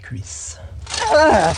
[0.00, 0.58] cuisse.
[1.14, 1.52] Ah!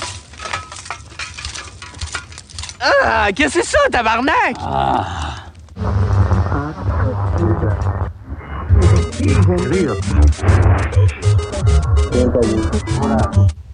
[2.80, 3.28] Ah!
[3.34, 4.56] Qu'est-ce que c'est ça, tabarnak?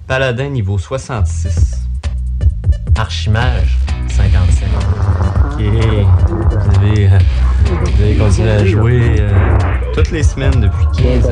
[0.07, 1.83] Paladin niveau 66.
[2.97, 3.77] Archimage
[4.09, 4.69] 57.
[5.53, 5.61] Ok.
[5.61, 7.19] Vous avez, euh,
[7.67, 9.31] vous avez continué à jouer euh,
[9.95, 11.31] toutes les semaines depuis 15 ans.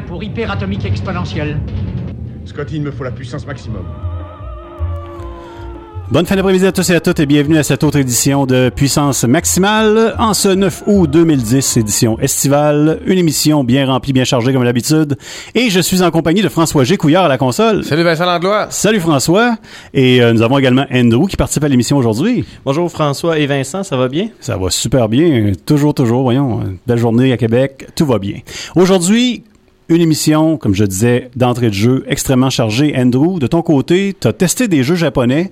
[0.00, 1.60] Pour hyperatomique exponentielle.
[2.46, 3.84] Scotty, il me faut la puissance maximum.
[6.10, 8.68] Bonne fin d'après-midi à tous et à toutes et bienvenue à cette autre édition de
[8.68, 14.52] Puissance Maximale en ce 9 août 2010, édition estivale, une émission bien remplie, bien chargée
[14.52, 15.16] comme d'habitude.
[15.54, 16.98] Et je suis en compagnie de François G.
[16.98, 17.82] Couillard à la console.
[17.82, 18.66] Salut Vincent Langlois.
[18.68, 19.56] Salut François.
[19.94, 22.44] Et euh, nous avons également Andrew qui participe à l'émission aujourd'hui.
[22.66, 24.28] Bonjour François et Vincent, ça va bien?
[24.38, 25.52] Ça va super bien.
[25.64, 26.60] Toujours, toujours, voyons.
[26.86, 27.86] Belle journée à Québec.
[27.96, 28.40] Tout va bien.
[28.76, 29.44] Aujourd'hui,
[29.94, 32.94] une émission, comme je disais, d'entrée de jeu extrêmement chargée.
[32.96, 35.50] Andrew, de ton côté, tu as testé des jeux japonais.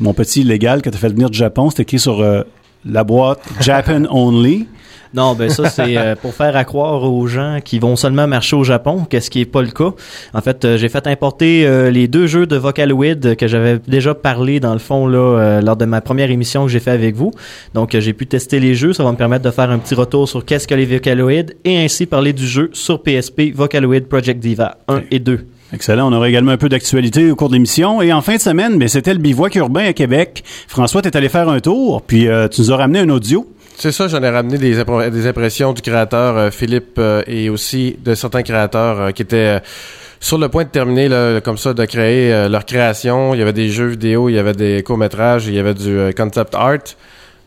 [0.00, 2.42] Mon petit légal que tu as fait venir du Japon, c'est écrit sur euh,
[2.84, 4.66] la boîte Japan Only.
[5.14, 8.56] Non, ben ça c'est euh, pour faire à croire aux gens qui vont seulement marcher
[8.56, 9.92] au Japon, qu'est-ce qui est pas le cas.
[10.34, 14.14] En fait, euh, j'ai fait importer euh, les deux jeux de Vocaloid que j'avais déjà
[14.14, 17.14] parlé dans le fond là euh, lors de ma première émission que j'ai fait avec
[17.14, 17.30] vous.
[17.74, 20.28] Donc j'ai pu tester les jeux, ça va me permettre de faire un petit retour
[20.28, 24.78] sur qu'est-ce que les Vocaloid et ainsi parler du jeu sur PSP Vocaloid Project Diva
[24.88, 25.46] 1 et 2.
[25.72, 26.10] Excellent.
[26.10, 28.00] On aura également un peu d'actualité au cours de l'émission.
[28.00, 30.42] Et en fin de semaine, ben, c'était le bivouac urbain à Québec.
[30.66, 33.46] François, tu es allé faire un tour, puis euh, tu nous as ramené un audio.
[33.80, 37.96] C'est ça, j'en ai ramené des, des impressions du créateur euh, Philippe euh, et aussi
[38.04, 39.60] de certains créateurs euh, qui étaient
[40.18, 43.34] sur le point de terminer là, comme ça, de créer leur création.
[43.34, 45.96] Il y avait des jeux vidéo, il y avait des courts-métrages, il y avait du
[46.16, 46.78] concept art.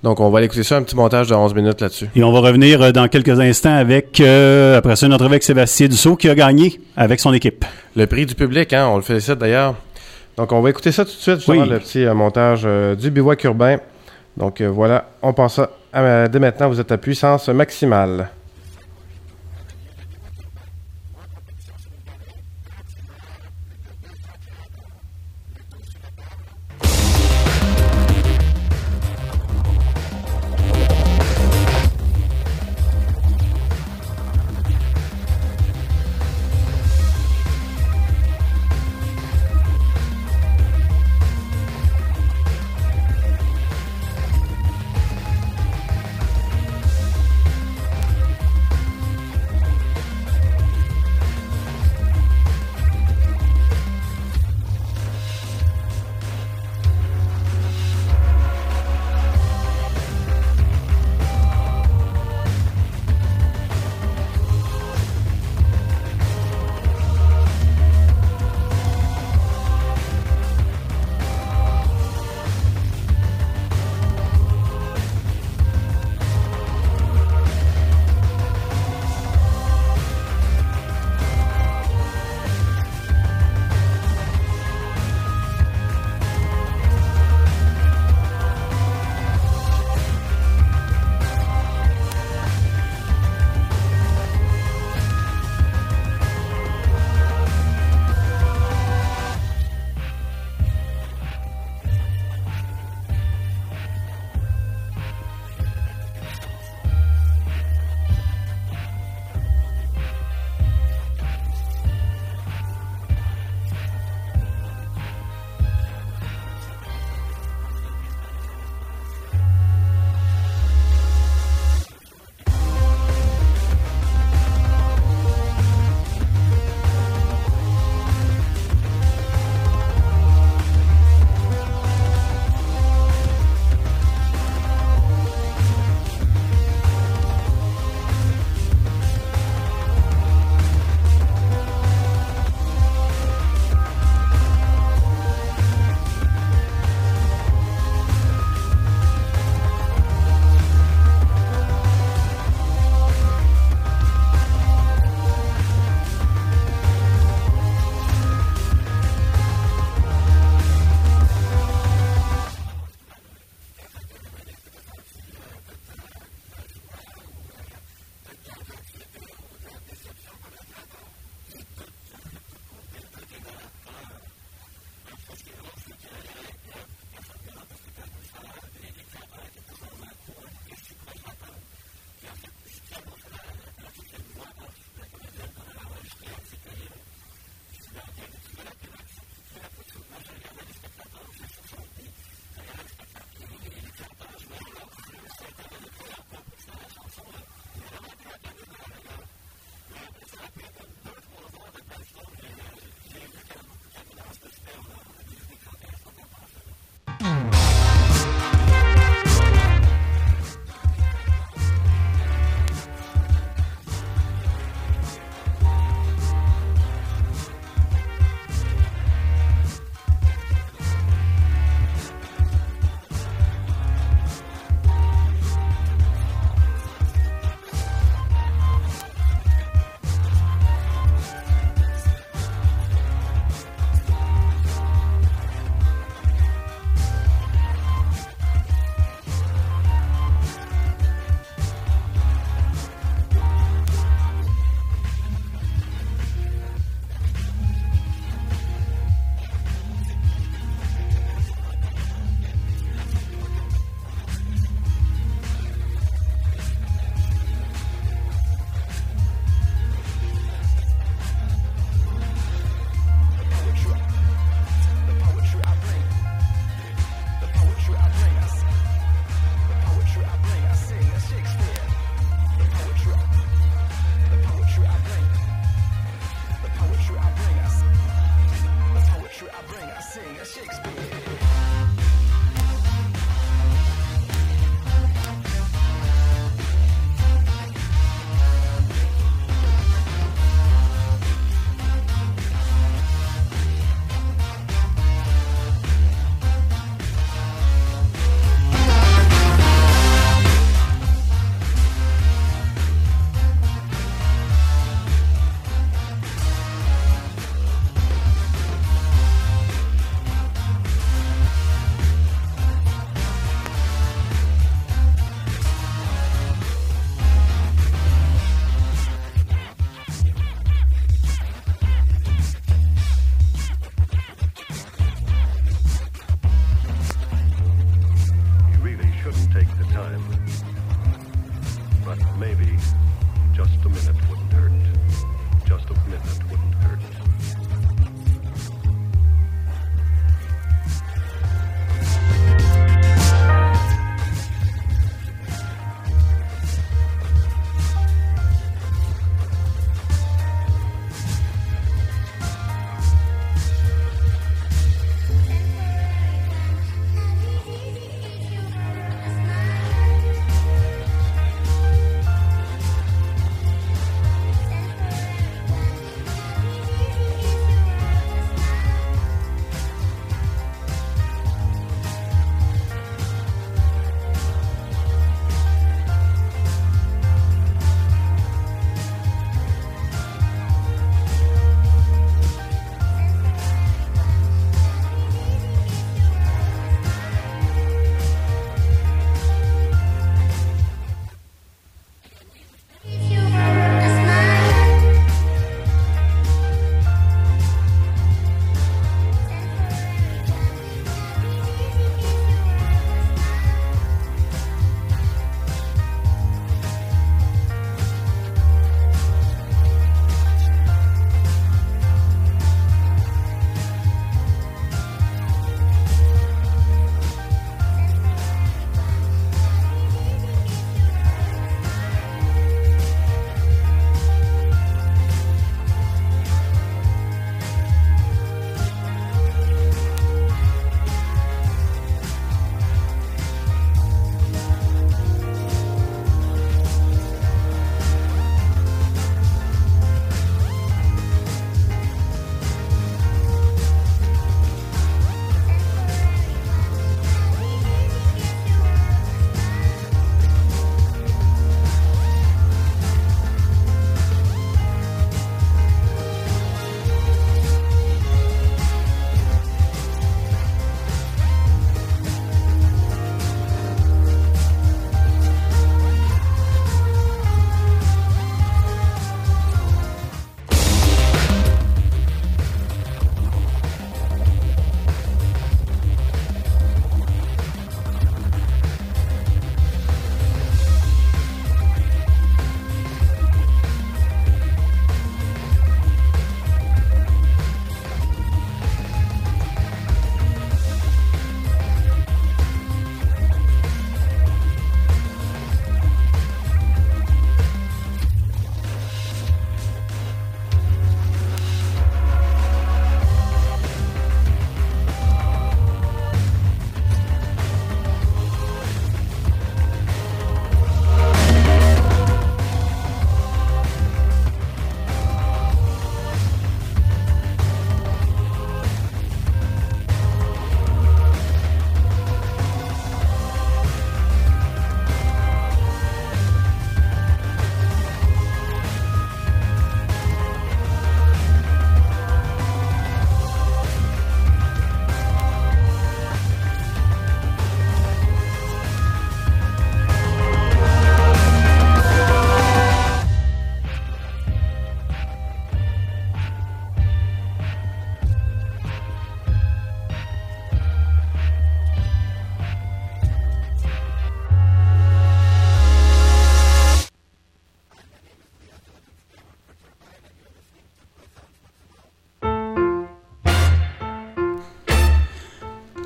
[0.04, 2.08] Donc on va aller écouter ça, un petit montage de 11 minutes là-dessus.
[2.16, 6.16] Et on va revenir dans quelques instants avec, euh, après ça, notre avec Sébastien Dussault
[6.16, 7.66] qui a gagné avec son équipe.
[7.98, 9.76] Le prix du public, hein, on le félicite d'ailleurs.
[10.38, 11.70] Donc on va écouter ça tout de suite, justement, Oui.
[11.70, 13.80] le petit euh, montage euh, du bivouac urbain.
[14.38, 18.30] Donc voilà, on passe ça à- dès maintenant, vous êtes à puissance maximale.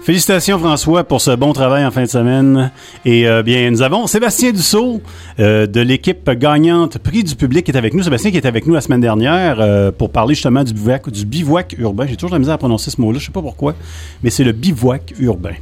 [0.05, 2.71] Félicitations François pour ce bon travail en fin de semaine.
[3.05, 5.01] Et euh, bien, nous avons Sébastien Dussault
[5.39, 8.03] euh, de l'équipe gagnante Prix du public qui est avec nous.
[8.03, 11.25] Sébastien qui était avec nous la semaine dernière euh, pour parler justement du bivouac, du
[11.25, 12.05] bivouac urbain.
[12.07, 13.73] J'ai toujours la misère à prononcer ce mot-là, je sais pas pourquoi,
[14.21, 15.55] mais c'est le bivouac urbain.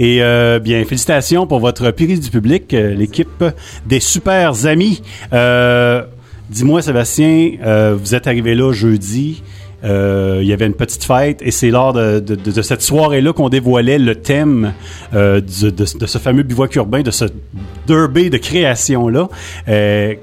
[0.00, 3.44] Et bien, félicitations pour votre prix du public, l'équipe
[3.86, 5.02] des super amis.
[6.50, 7.52] Dis-moi Sébastien,
[7.94, 9.40] vous êtes arrivé là jeudi.
[9.84, 12.22] Euh, il y avait une petite fête et c'est lors de,
[12.62, 14.72] cette soirée-là qu'on dévoilait le thème
[15.14, 17.26] euh, de, ce fameux bivouac urbain, de ce
[17.86, 19.28] derby de création-là.
[19.68, 20.14] Euh,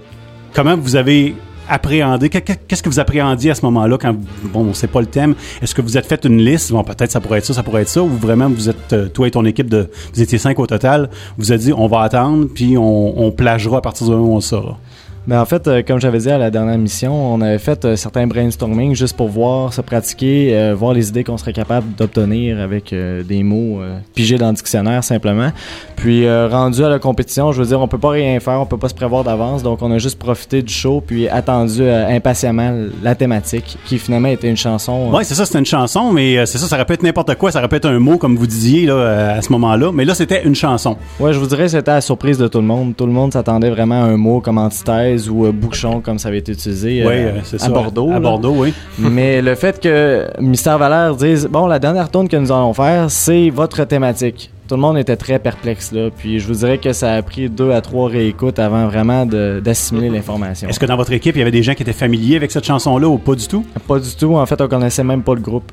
[0.53, 1.36] comment vous avez
[1.70, 4.13] appréhendé, que- que- qu'est-ce que vous appréhendiez à ce moment-là quand,
[4.51, 7.12] bon, on sait pas le thème, est-ce que vous êtes fait une liste, bon, peut-être
[7.12, 9.46] ça pourrait être ça, ça pourrait être ça, ou vraiment vous êtes, toi et ton
[9.46, 13.22] équipe de, vous étiez cinq au total, vous avez dit, on va attendre, puis on,
[13.25, 14.80] on plagera à partir du moment où on le saura.
[15.28, 17.96] Ben en fait, euh, comme j'avais dit à la dernière mission, on avait fait euh,
[17.96, 22.60] certains brainstorming juste pour voir, se pratiquer, euh, voir les idées qu'on serait capable d'obtenir
[22.60, 23.82] avec euh, des mots
[24.16, 25.51] pigés dans le dictionnaire simplement.
[25.96, 28.78] Puis rendu à la compétition, je veux dire, on peut pas rien faire, on peut
[28.78, 32.74] pas se prévoir d'avance, donc on a juste profité du show puis attendu impatiemment
[33.04, 35.12] la thématique, qui finalement était une chanson.
[35.12, 37.86] Ouais, c'est ça, c'était une chanson, mais c'est ça, ça être n'importe quoi, ça être
[37.86, 40.98] un mot, comme vous disiez là, à ce moment-là, mais là, c'était une chanson.
[41.20, 42.96] Ouais, je vous dirais c'était à la surprise de tout le monde.
[42.96, 46.30] Tout le monde s'attendait vraiment à un mot comme antithèse ou euh, bouchon comme ça
[46.30, 47.70] avait été utilisé euh, Oui, euh, c'est à ça.
[47.70, 48.12] Bordeaux.
[48.12, 48.20] À.
[48.20, 48.74] Bordeaux, oui.
[49.00, 53.10] Mais le fait que Mystère Valère dise bon la dernière tourne que nous allons faire
[53.10, 54.51] c'est votre thématique.
[54.68, 57.50] Tout le monde était très perplexe là, puis je vous dirais que ça a pris
[57.50, 60.70] deux à trois réécoutes avant vraiment d'assimiler l'information.
[60.70, 62.65] Est-ce que dans votre équipe, il y avait des gens qui étaient familiers avec cette
[62.65, 63.65] chanson-là ou pas du tout?
[63.86, 64.36] Pas du tout.
[64.38, 65.70] En fait, on connaissait même pas le groupe.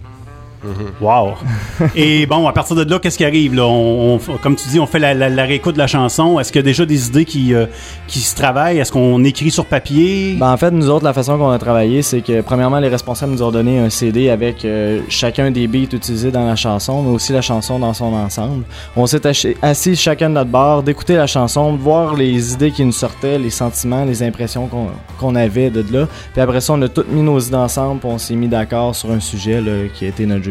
[1.00, 1.34] Wow!
[1.94, 3.54] Et bon, à partir de là, qu'est-ce qui arrive?
[3.54, 3.64] Là?
[3.66, 6.38] On, on- comme tu dis, on fait la, la, la réécoute de la chanson.
[6.40, 7.66] Est-ce qu'il y a déjà des idées qui, euh,
[8.06, 8.78] qui se travaillent?
[8.78, 10.36] Est-ce qu'on écrit sur papier?
[10.38, 13.32] Ben, en fait, nous autres, la façon qu'on a travaillé, c'est que premièrement, les responsables
[13.32, 17.10] nous ont donné un CD avec euh, chacun des beats utilisés dans la chanson, mais
[17.10, 18.64] aussi la chanson dans son ensemble.
[18.96, 19.22] On s'est
[19.62, 23.38] assis chacun de notre bord, d'écouter la chanson, de voir les idées qui nous sortaient,
[23.38, 24.88] les sentiments, les impressions qu'on
[25.18, 26.06] qu'on avait de là.
[26.32, 28.94] Puis après ça, on a toutes mis nos idées ensemble, puis on s'est mis d'accord
[28.94, 30.44] sur un sujet là, qui a été notre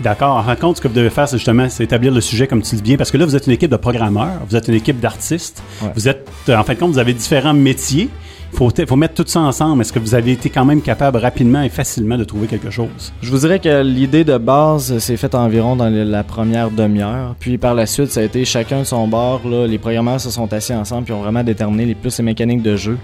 [0.00, 0.36] D'accord.
[0.36, 2.46] En fin de compte, ce que vous devez faire, c'est justement c'est établir le sujet
[2.46, 4.56] comme tu le dis bien, parce que là, vous êtes une équipe de programmeurs, vous
[4.56, 5.88] êtes une équipe d'artistes, Ouais.
[5.94, 8.08] vous êtes, euh, en fin de compte, vous avez différents métiers.
[8.52, 9.80] Il faut, faut mettre tout ça ensemble.
[9.82, 13.12] Est-ce que vous avez été quand même capable rapidement et facilement de trouver quelque chose?
[13.20, 17.34] Je vous dirais que l'idée de base s'est faite environ dans la première demi-heure.
[17.40, 19.40] Puis par la suite, ça a été chacun de son bord.
[19.44, 19.66] Là.
[19.66, 22.76] Les programmeurs se sont assis ensemble puis ont vraiment déterminé les plus les mécaniques de
[22.76, 22.96] jeu.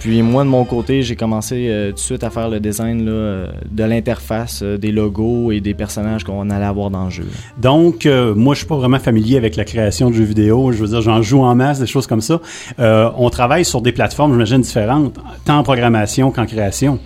[0.00, 3.04] Puis moi, de mon côté, j'ai commencé euh, tout de suite à faire le design
[3.04, 7.10] là, euh, de l'interface, euh, des logos et des personnages qu'on allait avoir dans le
[7.10, 7.26] jeu.
[7.58, 10.72] Donc, moi, je suis pas vraiment familier avec la création de jeux vidéo.
[10.72, 12.40] Je veux dire, j'en joue en masse, des choses comme ça.
[12.78, 16.98] On travaille sur des plateformes, j'imagine, différentes, tant en programmation qu'en création.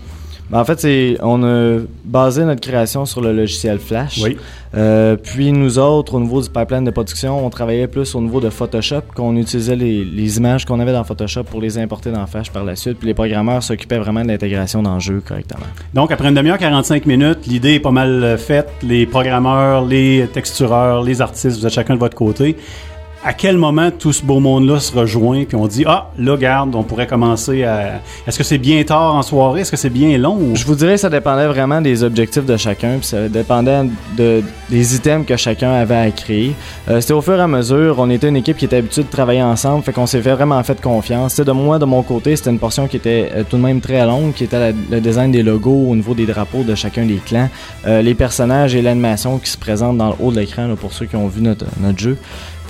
[0.51, 4.21] Ben, en fait, c'est on a basé notre création sur le logiciel Flash.
[4.23, 4.37] Oui.
[4.75, 8.41] Euh, puis nous autres, au niveau du pipeline de production, on travaillait plus au niveau
[8.41, 12.27] de Photoshop, qu'on utilisait les, les images qu'on avait dans Photoshop pour les importer dans
[12.27, 12.99] Flash par la suite.
[12.99, 15.67] Puis les programmeurs s'occupaient vraiment de l'intégration dans le jeu correctement.
[15.95, 18.69] Donc, après une demi-heure, 45 minutes, l'idée est pas mal euh, faite.
[18.83, 22.57] Les programmeurs, les textureurs, les artistes, vous êtes chacun de votre côté.
[23.23, 26.75] À quel moment tout ce beau monde-là se rejoint, puis on dit Ah, là, garde,
[26.75, 28.01] on pourrait commencer à.
[28.27, 29.61] Est-ce que c'est bien tard en soirée?
[29.61, 30.55] Est-ce que c'est bien long?
[30.55, 33.83] Je vous dirais ça dépendait vraiment des objectifs de chacun, puis ça dépendait
[34.17, 36.55] de, des items que chacun avait à créer.
[36.89, 39.11] Euh, C'était au fur et à mesure, on était une équipe qui était habituée de
[39.11, 41.33] travailler ensemble, fait qu'on s'est vraiment fait confiance.
[41.33, 43.63] Tu sais, de moi, de mon côté, c'était une portion qui était euh, tout de
[43.63, 47.05] même très longue, qui était le design des logos au niveau des drapeaux de chacun
[47.05, 47.51] des clans,
[47.87, 51.05] euh, les personnages et l'animation qui se présentent dans le haut de l'écran pour ceux
[51.05, 52.17] qui ont vu notre, notre jeu.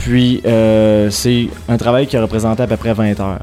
[0.00, 3.38] Puis, euh, c'est un travail qui a représenté à peu près 20 heures.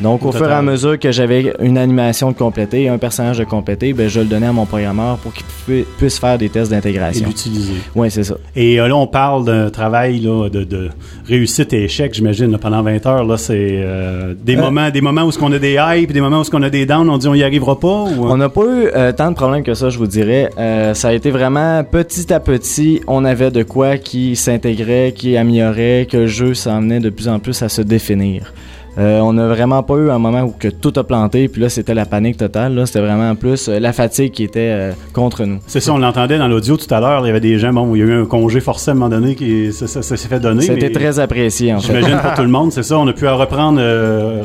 [0.00, 3.38] Donc, au, Au fur et à mesure que j'avais une animation de compléter, un personnage
[3.38, 6.48] de compléter, ben, je le donnais à mon programmeur pour qu'il pu- puisse faire des
[6.48, 7.26] tests et d'intégration.
[7.28, 8.34] l'utiliser Oui, c'est ça.
[8.56, 10.88] Et euh, là, on parle d'un travail là, de, de
[11.28, 13.24] réussite et échec, j'imagine, pendant 20 heures.
[13.24, 14.60] Là, c'est euh, des Euh.
[14.60, 16.70] moments, des moments où ce qu'on a des puis des moments où ce qu'on a
[16.70, 17.08] des downs.
[17.08, 18.04] On dit on y arrivera pas.
[18.04, 18.26] Ou...
[18.26, 20.50] On n'a pas eu tant de problèmes que ça, je vous dirais.
[20.94, 26.06] Ça a été vraiment petit à petit, on avait de quoi qui s'intégrait, qui améliorait,
[26.10, 28.52] que le jeu s'emmenait de plus en plus à se définir.
[28.98, 31.68] Euh, on n'a vraiment pas eu un moment où que tout a planté, puis là
[31.68, 32.74] c'était la panique totale.
[32.74, 35.58] Là, c'était vraiment plus euh, la fatigue qui était euh, contre nous.
[35.66, 37.24] C'est ça, on l'entendait dans l'audio tout à l'heure.
[37.24, 38.94] Il y avait des gens, bon, il y a eu un congé forcé à un
[38.96, 40.62] moment donné qui ça, ça- ça s'est fait donner.
[40.62, 41.88] C'était très apprécié en fait.
[41.88, 42.98] J'imagine pour tout le monde, c'est ça.
[42.98, 43.80] On a pu reprendre,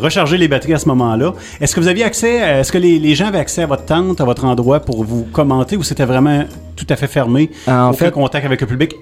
[0.01, 1.33] recharger les batteries à ce moment-là.
[1.61, 4.19] Est-ce que vous aviez accès, est-ce que les, les gens avaient accès à votre tente,
[4.21, 6.43] à votre endroit pour vous commenter ou c'était vraiment
[6.75, 7.49] tout à fait fermé?
[7.67, 8.95] En aucun fait, contact avec le public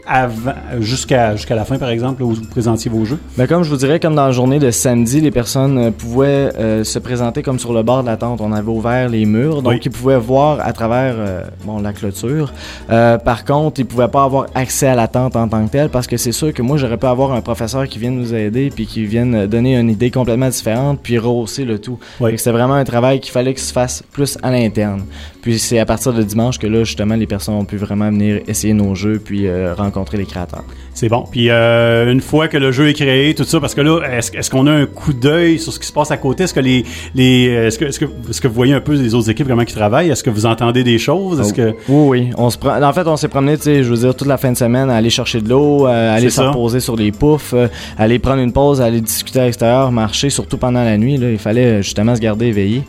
[0.79, 3.19] jusqu'à, jusqu'à la fin, par exemple, là, où vous présentiez vos jeux?
[3.37, 6.49] Ben comme je vous dirais, comme dans la journée de samedi, les personnes euh, pouvaient
[6.57, 8.41] euh, se présenter comme sur le bord de la tente.
[8.41, 9.79] On avait ouvert les murs, donc Oui.
[9.85, 12.51] ils pouvaient voir à travers euh, bon, la clôture.
[12.89, 15.89] Euh, par contre, ils pouvaient pas avoir accès à la tente en tant que telle
[15.89, 18.71] parce que c'est sûr que moi, j'aurais pu avoir un professeur qui vienne nous aider
[18.75, 21.99] puis qui vienne donner une idée complètement différente puis rehausser le tout.
[22.19, 22.31] Oui.
[22.35, 25.03] C'était vraiment un travail qu'il fallait que se fasse plus à l'interne.
[25.43, 28.41] Puis c'est à partir de dimanche que là, justement, les personnes ont pu vraiment venir
[28.47, 30.65] essayer nos jeux puis rencontrer les créateurs.
[30.95, 31.25] C'est bon.
[31.31, 34.65] Puis une fois que le jeu est créé, tout ça, parce que là, est-ce qu'on
[34.65, 36.43] a un coup d'œil sur ce qui se passe à côté?
[36.43, 36.85] Est-ce que les,
[37.15, 39.61] les est-ce que, est-ce que, est-ce que vous voyez un peu les autres équipes comment
[39.61, 40.09] ils travaillent?
[40.09, 41.39] Est-ce que vous entendez des choses?
[41.39, 42.29] Est-ce que Oui, oui.
[42.37, 42.81] On se prend...
[42.81, 44.89] En fait, on s'est promené, tu sais, je veux dire, toute la fin de semaine,
[44.89, 48.41] à aller chercher de l'eau, euh, aller se reposer sur les poufs, euh, aller prendre
[48.41, 51.17] une pause, aller discuter à l'extérieur, marcher, surtout pendant la nuit.
[51.17, 52.83] Là, il fallait euh, justement se garder éveillé.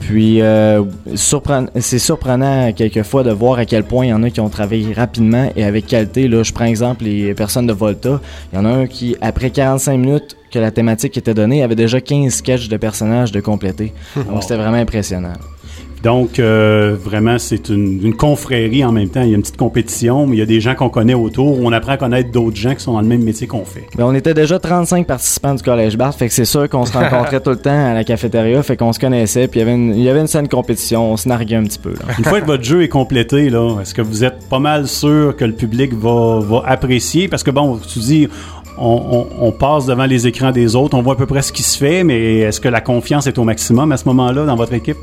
[0.00, 0.82] Puis, euh,
[1.14, 4.48] surpren- c'est surprenant quelquefois de voir à quel point il y en a qui ont
[4.50, 6.28] travaillé rapidement et avec qualité.
[6.28, 8.20] Là, je prends exemple les personnes de Volta.
[8.52, 11.74] Il y en a un qui, après 45 minutes que la thématique était donnée, avait
[11.74, 13.92] déjà 15 sketchs de personnages de compléter.
[14.16, 15.32] Donc, c'était vraiment impressionnant.
[16.02, 19.22] donc euh, vraiment c'est une, une confrérie en même temps.
[19.22, 21.58] Il y a une petite compétition, mais il y a des gens qu'on connaît autour.
[21.60, 23.86] On apprend à connaître d'autres gens qui sont dans le même métier qu'on fait.
[23.96, 26.92] Ben, on était déjà 35 participants du Collège Barthes, fait que c'est sûr qu'on se
[26.98, 29.74] rencontrait tout le temps à la cafétéria, fait qu'on se connaissait, puis il y avait
[29.74, 31.90] une, il y avait une saine compétition, on se narguait un petit peu.
[31.94, 32.14] Là.
[32.18, 35.34] Une fois que votre jeu est complété, là, est-ce que vous êtes pas mal sûr
[35.36, 37.28] que le public va, va apprécier?
[37.28, 38.28] Parce que bon, tu dis,
[38.78, 41.52] on, on- on passe devant les écrans des autres, on voit à peu près ce
[41.52, 44.56] qui se fait, mais est-ce que la confiance est au maximum à ce moment-là dans
[44.56, 44.98] votre équipe?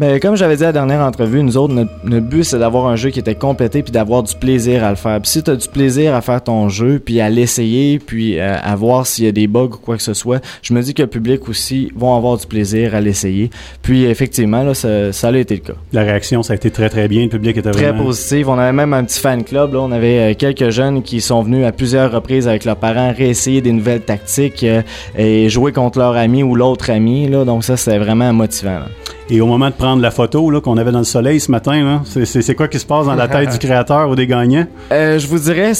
[0.00, 2.86] Mais comme j'avais dit à la dernière entrevue, nous autres, notre, notre but c'est d'avoir
[2.86, 5.20] un jeu qui était complété puis d'avoir du plaisir à le faire.
[5.20, 8.56] Puis si tu as du plaisir à faire ton jeu, puis à l'essayer, puis euh,
[8.62, 10.94] à voir s'il y a des bugs ou quoi que ce soit, je me dis
[10.94, 13.50] que le public aussi vont avoir du plaisir à l'essayer.
[13.82, 15.78] Puis effectivement, là, ça, ça a été le cas.
[15.92, 17.24] La réaction, ça a été très très bien.
[17.24, 18.04] Le public était Très vraiment...
[18.04, 18.46] positif.
[18.48, 19.74] On avait même un petit fan club.
[19.74, 19.80] Là.
[19.80, 23.60] On avait euh, quelques jeunes qui sont venus à plusieurs reprises avec leurs parents réessayer
[23.60, 24.82] des nouvelles tactiques euh,
[25.16, 27.28] et jouer contre leur ami ou l'autre ami.
[27.28, 27.44] Là.
[27.44, 28.78] Donc ça, c'était vraiment motivant.
[28.80, 28.86] là.
[29.30, 31.84] Et au moment de prendre la photo là, qu'on avait dans le soleil ce matin,
[31.84, 34.26] là, c'est- c'est c'est quoi qui se passe dans la tête du créateur ou des
[34.26, 34.66] gagnants?
[34.92, 35.72] Euh, je vous dirais,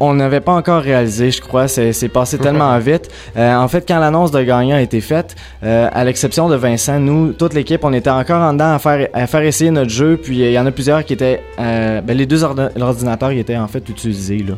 [0.00, 1.66] on n'avait pas encore réalisé, je crois.
[1.68, 3.08] C'est c'est passé tellement vite.
[3.36, 6.98] Euh, en fait, quand l'annonce de gagnant a été faite, euh, à l'exception de Vincent,
[6.98, 10.18] nous, toute l'équipe, on était encore en dedans à faire, à faire essayer notre jeu.
[10.22, 11.40] Puis euh, il y en a plusieurs qui étaient...
[11.60, 14.44] euh, ben, les deux ordi- ordinateurs étaient en fait utilisés.
[14.46, 14.54] Là.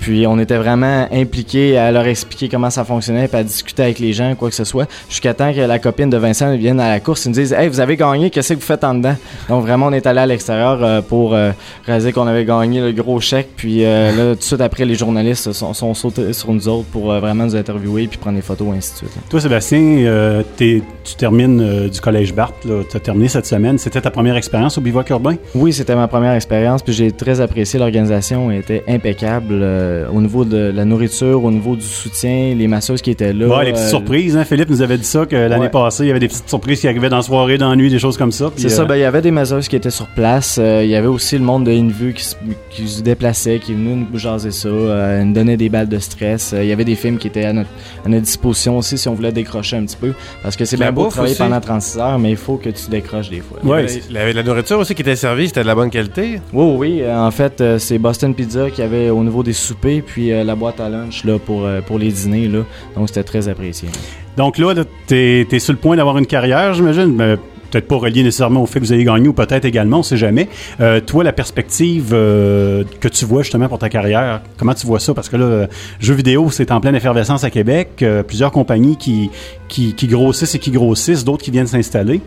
[0.00, 3.98] Puis on était vraiment impliqués à leur expliquer comment ça fonctionnait, puis à discuter avec
[3.98, 6.90] les gens, quoi que ce soit, jusqu'à temps que la copine de Vincent vienne à
[6.90, 9.16] la course et nous dise Hey, vous avez gagné, qu'est-ce que vous faites en dedans?
[9.48, 11.52] Donc vraiment, on est allé à l'extérieur euh, pour euh,
[11.84, 13.48] réaliser qu'on avait gagné le gros chèque.
[13.56, 16.86] Puis euh, là, tout de suite après, les journalistes sont, sont sautés sur nous autres
[16.86, 19.16] pour euh, vraiment nous interviewer puis prendre des photos, ainsi de suite.
[19.16, 19.22] là.
[19.28, 20.82] Toi, Sébastien, tu
[21.16, 22.54] termines du Collège Barthes.
[22.62, 23.78] Tu as terminé cette semaine.
[23.78, 25.36] C'était ta première expérience au bivouac urbain?
[25.54, 29.54] Oui, c'était ma première expérience, puis j'ai très apprécié l'organisation, elle était impeccable
[29.86, 33.46] euh, au niveau de la nourriture, au niveau du soutien, les masseuses qui étaient là.
[33.46, 34.36] Ouais, les petites euh, surprises.
[34.36, 34.44] Hein?
[34.44, 35.68] Philippe nous avait dit ça, que l'année Ouais.
[35.68, 37.90] passée, il y avait des petites surprises qui arrivaient dans la soirée, dans la nuit,
[37.90, 38.50] des choses comme ça.
[38.56, 40.58] C'est ça, euh, ben, il y avait des masseuses qui étaient sur place.
[40.60, 42.34] euh, il y avait aussi le monde de Invue qui, se-
[42.70, 46.52] qui se déplaçait, qui venait nous jaser ça, euh, nous donnait des balles de stress.
[46.52, 47.70] Euh, il y avait des films qui étaient à notre,
[48.04, 50.12] à notre disposition aussi si on voulait décrocher un petit peu.
[50.42, 51.42] Parce que c'est bien beau de travailler aussi.
[51.42, 53.58] pendant 36 heures, mais il faut que tu décroches des fois.
[53.64, 56.40] Ouais, la, la nourriture aussi qui était servie, c'était de la bonne qualité.
[56.52, 57.02] Oui, oui.
[57.10, 60.54] en fait, euh, c'est Boston Pizza qui avait au niveau des soupers, puis euh, la
[60.54, 62.48] boîte à lunch là, pour, euh, pour les dîners.
[62.48, 62.60] Là.
[62.96, 63.88] Donc, c'était très apprécié.
[64.36, 67.14] Donc là, là, t'es es sur le point d'avoir une carrière, j'imagine.
[67.14, 67.36] mais
[67.70, 70.16] Peut-être pas relié nécessairement au fait que vous ayez gagné ou peut-être également, on sait
[70.16, 70.48] jamais.
[70.80, 75.00] Euh, toi, la perspective euh, que tu vois justement pour ta carrière, comment tu vois
[75.00, 75.14] ça?
[75.14, 75.66] Parce que là,
[75.98, 78.02] jeux vidéo, c'est en pleine effervescence à Québec.
[78.02, 79.30] euh, plusieurs compagnies qui,
[79.68, 82.20] qui, qui grossissent et qui grossissent, d'autres qui viennent s'installer.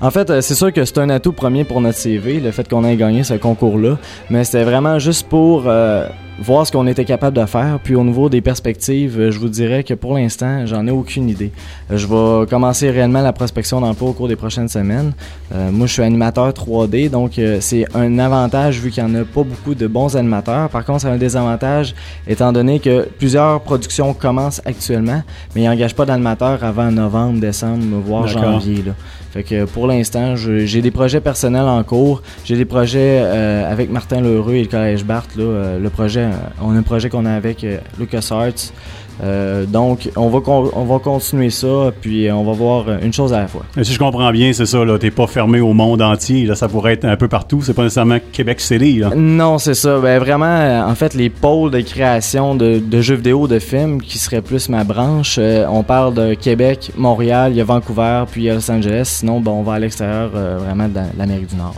[0.00, 2.84] En fait, c'est sûr que c'est un atout premier pour notre CV, le fait qu'on
[2.84, 3.98] ait gagné ce concours-là.
[4.30, 6.08] Mais c'était vraiment juste pour euh,
[6.42, 7.78] voir ce qu'on était capable de faire.
[7.82, 11.28] Puis au niveau des perspectives, euh, je vous dirais que pour l'instant, j'en ai aucune
[11.28, 11.52] idée.
[11.90, 15.12] Euh, Je vais commencer réellement la prospection d'emploi au cours des prochaines semaines.
[15.54, 19.22] Euh, moi, je suis animateur 3D, donc euh, c'est un avantage vu qu'il n'y en
[19.22, 20.68] a pas beaucoup de bons animateurs.
[20.68, 21.94] Par contre, c'est un désavantage
[22.26, 25.22] étant donné que plusieurs productions commencent actuellement,
[25.54, 28.82] mais ils n'engagent pas d'animateurs avant novembre, décembre, voire janvier.
[28.86, 28.92] Là.
[29.32, 32.20] Fait que pour l'instant, j'ai des projets personnels en cours.
[32.44, 35.36] J'ai des projets euh, avec Martin Leroux et le Collège Barthes.
[35.36, 38.72] Là, euh, le projet, euh, on a un projet qu'on a avec euh, LucasArts.
[39.22, 40.40] Euh, donc, on va,
[40.74, 43.62] on va continuer ça, puis on va voir une chose à la fois.
[43.76, 46.44] Et si je comprends bien, c'est ça, là, t'es pas fermé au monde entier.
[46.44, 47.60] Là, ça pourrait être un peu partout.
[47.62, 48.98] C'est pas nécessairement Québec City.
[48.98, 49.10] Là.
[49.14, 49.98] Non, c'est ça.
[50.00, 54.02] Ben, vraiment, euh, en fait, les pôles de création de, de jeux vidéo, de films,
[54.02, 58.24] qui serait plus ma branche, euh, on parle de Québec, Montréal, il y a Vancouver,
[58.30, 59.04] puis il y a Los Angeles.
[59.20, 61.74] Sinon, ben, on va à l'extérieur euh, vraiment de la- l'Amérique du Nord.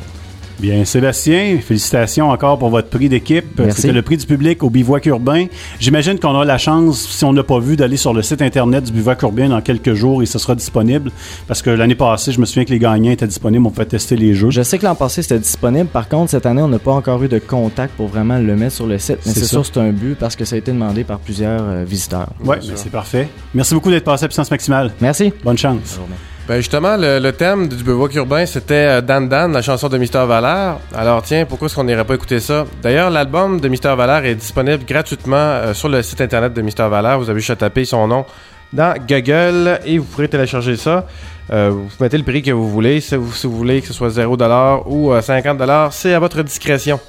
[0.64, 3.44] Bien, Sébastien, félicitations encore pour votre prix d'équipe.
[3.58, 3.82] Merci.
[3.82, 5.44] C'était le prix du public au Bivouac urbain.
[5.78, 8.84] J'imagine qu'on aura la chance, si on n'a pas vu, d'aller sur le site internet
[8.84, 11.10] du Bivouac urbain dans quelques jours et ce sera disponible.
[11.46, 14.16] Parce que l'année passée, je me souviens que les gagnants étaient disponibles, on pouvait tester
[14.16, 14.48] les jeux.
[14.48, 15.90] Je sais que l'an passé c'était disponible.
[15.90, 18.76] Par contre, cette année, on n'a pas encore eu de contact pour vraiment le mettre
[18.76, 19.18] sur le site.
[19.26, 21.84] Mais C'est sûr, c'est un but parce que ça a été demandé par plusieurs euh,
[21.86, 22.30] visiteurs.
[22.42, 23.28] Ben, c'est parfait.
[23.52, 24.92] Merci beaucoup d'être passé à Puissance Maximale.
[24.98, 25.30] Merci.
[25.44, 26.00] Bonne chance.
[26.46, 29.96] Ben justement, le, le thème du bivouac urbain, c'était euh, Dan Dan, la chanson de
[29.96, 30.76] Mister Valère.
[30.94, 32.66] Alors tiens, pourquoi est-ce qu'on n'irait pas écouter ça?
[32.82, 36.86] D'ailleurs, l'album de Mister Valère est disponible gratuitement euh, sur le site internet de Mister
[36.90, 37.18] Valère.
[37.18, 38.26] Vous avez juste à taper son nom
[38.74, 41.06] dans Google et vous pourrez télécharger ça.
[41.50, 43.00] Euh, vous mettez le prix que vous voulez.
[43.00, 46.42] Si vous, si vous voulez que ce soit 0$ ou euh, 50$, c'est à votre
[46.42, 47.00] discrétion.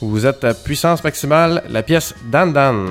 [0.00, 2.90] Vous êtes à puissance maximale, la pièce Dan Dan.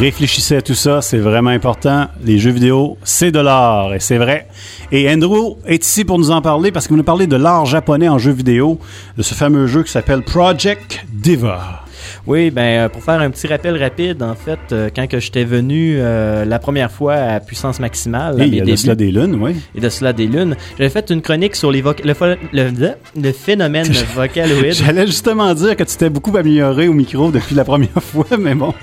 [0.00, 2.06] Réfléchissez à tout ça, c'est vraiment important.
[2.24, 4.48] Les jeux vidéo, c'est de l'art, et c'est vrai.
[4.90, 7.66] Et Andrew est ici pour nous en parler parce qu'il nous a parlé de l'art
[7.66, 8.78] japonais en jeux vidéo,
[9.18, 11.79] de ce fameux jeu qui s'appelle Project Diva.
[12.26, 15.44] Oui, ben euh, pour faire un petit rappel rapide, en fait, euh, quand que j'étais
[15.44, 18.76] venu euh, la première fois à puissance maximale, à Et il mes y a de
[18.76, 19.56] cela des lunes, oui.
[19.74, 22.14] et de cela des lunes, j'avais fait une chronique sur les le,
[22.52, 24.72] le, le phénomène vocaloïde.
[24.74, 28.54] J'allais justement dire que tu t'es beaucoup amélioré au micro depuis la première fois, mais
[28.54, 28.74] bon.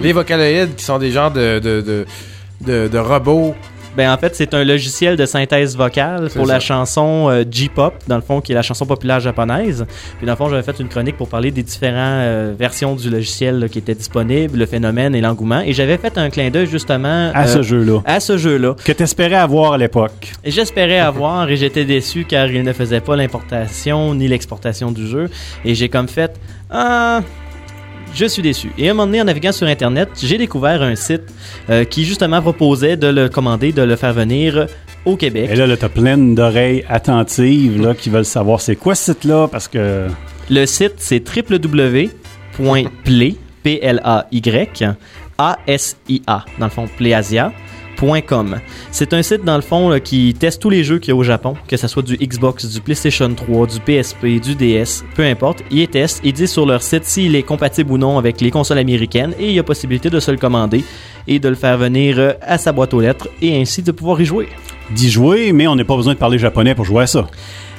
[0.00, 2.06] Les vocaloïdes qui sont des genres de, de, de,
[2.66, 3.54] de, de robots
[3.96, 6.52] Ben en fait, c'est un logiciel de synthèse vocale pour ça.
[6.54, 9.84] la chanson euh, J-pop, dans le fond, qui est la chanson populaire japonaise.
[10.18, 13.58] Puis dans le fond, j'avais fait une chronique pour parler des différentes versions du logiciel
[13.58, 15.60] là, qui étaient disponibles, le phénomène et l'engouement.
[15.60, 18.00] Et j'avais fait un clin d'œil justement À euh, ce jeu-là.
[18.06, 18.74] à ce jeu-là.
[18.84, 20.32] Que t'espérais avoir à l'époque.
[20.44, 25.06] Et j'espérais avoir et j'étais déçu car il ne faisait pas l'importation ni l'exportation du
[25.06, 25.28] jeu.
[25.64, 26.32] Et j'ai comme fait,
[26.70, 27.20] ah,
[28.14, 28.70] je suis déçu.
[28.78, 31.22] Et à un moment donné, en naviguant sur Internet, j'ai découvert un site
[31.70, 34.66] euh, qui justement proposait de le commander, de le faire venir
[35.04, 35.50] au Québec.
[35.52, 39.48] Et là, là t'as plein d'oreilles attentives là, qui veulent savoir c'est quoi ce site-là
[39.48, 40.06] parce que.
[40.50, 42.10] Le site, c'est www.play,
[43.62, 44.84] P-L-A-Y,
[45.38, 46.88] A-S-I-A, dans le fond,
[48.90, 51.22] C'est un site, dans le fond, qui teste tous les jeux qu'il y a au
[51.22, 55.62] Japon, que ce soit du Xbox, du PlayStation 3, du PSP, du DS, peu importe.
[55.70, 58.50] Ils les testent, ils disent sur leur site s'il est compatible ou non avec les
[58.50, 60.84] consoles américaines et il y a possibilité de se le commander
[61.28, 64.20] et de le faire venir euh, à sa boîte aux lettres et ainsi de pouvoir
[64.20, 64.48] y jouer.
[64.90, 67.26] d'y jouer, mais on n'a pas besoin de parler japonais pour jouer à ça.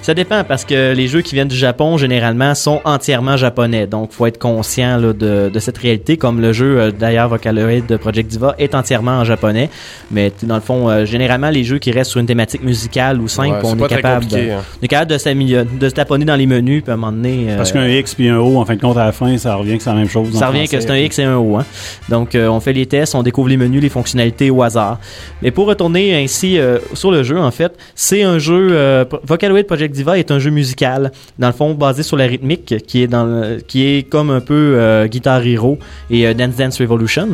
[0.04, 3.88] Ça dépend parce que les jeux qui viennent du Japon généralement sont entièrement japonais.
[3.88, 7.86] Donc faut être conscient là, de, de cette réalité comme le jeu euh, d'ailleurs Vocaloid
[7.88, 9.70] de Project Diva est entièrement en japonais.
[10.12, 13.30] Mais dans le fond, euh, généralement les jeux qui restent sur une thématique musicale ou
[13.30, 14.62] simple, Ouais, c'est on, est capable de, hein.
[14.82, 17.14] on est capable de s'améliorer- de se taponner dans les menus puis à un moment
[17.14, 17.46] donné.
[17.52, 19.56] euh, Parce qu'un X puis un O, en fin de compte, à la fin, ça
[19.56, 20.34] revient que c'est la même chose.
[20.38, 21.56] ça en revient que c'est un X et un O.
[21.58, 21.66] Hein.
[22.10, 25.00] Donc, euh, on fait les tests, on découvre les menus, les fonctionnalités au hasard.
[25.42, 28.68] Mais pour retourner ainsi euh, sur le jeu, en fait, c'est un jeu.
[28.74, 32.76] Euh, Vocaloid Project Diva est un jeu musical, dans le fond basé sur la rythmique,
[32.88, 35.78] qui est dans, le- qui est comme un peu euh, Guitar Hero
[36.10, 37.28] et euh, Dance Dance Revolution.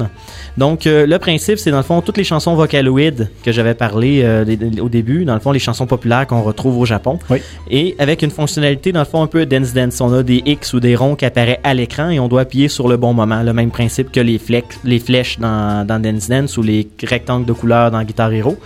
[0.57, 4.21] Donc, euh, le principe, c'est dans le fond toutes les chansons Vocaloid que j'avais parlé
[4.45, 7.17] les- au début, dans le fond les chansons populaires qu'on retrouve au Japon.
[7.29, 7.39] Oui.
[7.71, 10.01] Et avec une fonctionnalité, dans le fond, un peu Dance Dance.
[10.01, 12.67] On a des X ou des ronds qui apparaissent à l'écran et on doit appuyer
[12.67, 13.41] sur le bon moment.
[13.41, 17.45] Le même principe que les, flex, les flèches dans, dans Dance Dance ou les rectangles
[17.45, 18.57] de couleur dans Guitar Hero.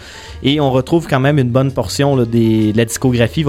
[0.46, 3.44] Et on retrouve quand même une bonne portion là, des, de la discographie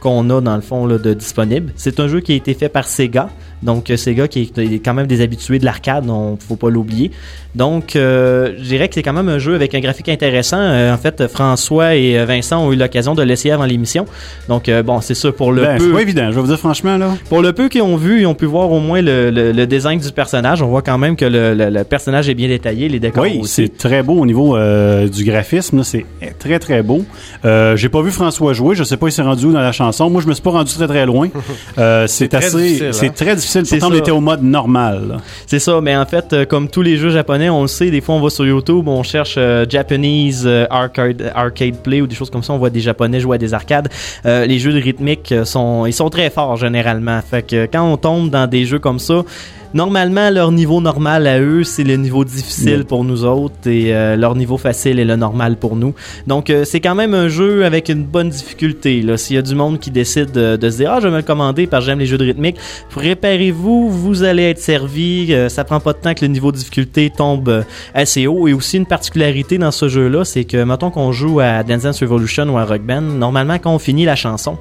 [0.00, 1.72] Qu'on a dans le fond de disponible.
[1.76, 3.30] C'est un jeu qui a été fait par Sega.
[3.62, 7.10] Donc euh, Sega qui est, quand même des habitués de l'arcade, on faut pas l'oublier.
[7.54, 10.58] Donc euh, je dirais que c'est quand même un jeu avec un graphique intéressant.
[10.60, 14.06] Euh, en fait, François et euh, Vincent ont eu l'occasion de l'essayer avant l'émission.
[14.48, 16.46] Donc euh, bon, c'est ça pour le Ben, c'est peu pas évident, je vais vous
[16.46, 17.10] dire franchement, là.
[17.28, 19.66] pour le peu qu'ils ont vu, ils ont pu voir au moins le, le- le
[19.66, 20.62] design du personnage.
[20.62, 23.38] On voit quand même que le, le- le personnage est bien détaillé, les décors Oui,
[23.42, 23.66] aussi.
[23.66, 25.78] c'est très beau au niveau euh, du graphisme.
[25.78, 26.06] là, C'est
[26.38, 27.04] très, très beau.
[27.44, 28.74] Euh, J'ai pas vu François jouer.
[28.74, 30.08] Je sais pas il s'est rendu où dans la chanson.
[30.08, 31.28] Moi, je me suis pas rendu très, très loin.
[31.78, 32.92] Euh, c'est assez...
[32.92, 33.12] C'est hein?
[33.14, 33.49] très difficile.
[33.50, 33.98] C'est Pourtant, on ça.
[33.98, 35.18] était au mode normal.
[35.46, 38.00] C'est ça, mais en fait, euh, comme tous les jeux japonais, on le sait, des
[38.00, 42.14] fois on va sur YouTube, on cherche euh, Japanese euh, arcade, arcade play ou des
[42.14, 43.88] choses comme ça, on voit des japonais jouer à des arcades.
[44.24, 47.20] Les jeux de rythmique sont, ils sont très forts généralement.
[47.28, 49.24] Fait que quand on tombe dans des jeux comme ça,
[49.72, 54.16] Normalement, leur niveau normal à eux, c'est le niveau difficile pour nous autres et euh,
[54.16, 55.94] leur niveau facile est le normal pour nous.
[56.26, 59.00] Donc, euh, c'est quand même un jeu avec une bonne difficulté.
[59.02, 59.16] Là.
[59.16, 61.18] S'il y a du monde qui décide de, de se dire «Ah, je vais me
[61.18, 62.56] le commander parce que j'aime les jeux de rythmique»,
[62.90, 65.32] préparez-vous, vous allez être servi.
[65.32, 67.62] Euh, ça prend pas de temps que le niveau de difficulté tombe euh,
[67.94, 68.48] assez haut.
[68.48, 72.00] Et aussi, une particularité dans ce jeu-là, c'est que, mettons qu'on joue à Dance Dance
[72.00, 74.58] Revolution ou à Rock Band, normalement, quand on finit la chanson,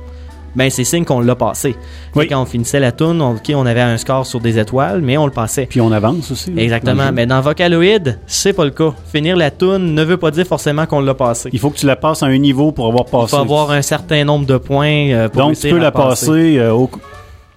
[0.55, 1.75] ben c'est signe qu'on l'a passé.
[2.15, 2.27] Oui.
[2.27, 5.25] Quand on finissait la tune, on, on avait un score sur des étoiles, mais on
[5.25, 5.65] le passait.
[5.65, 6.53] Puis on avance aussi.
[6.57, 7.11] Exactement.
[7.13, 8.93] Mais dans Vocaloid, c'est pas le cas.
[9.11, 11.49] Finir la tune ne veut pas dire forcément qu'on l'a passé.
[11.53, 13.35] Il faut que tu la passes à un niveau pour avoir Il passé.
[13.35, 16.71] faut avoir un certain nombre de points euh, pour Donc, tu peux la passer euh,
[16.73, 16.89] au,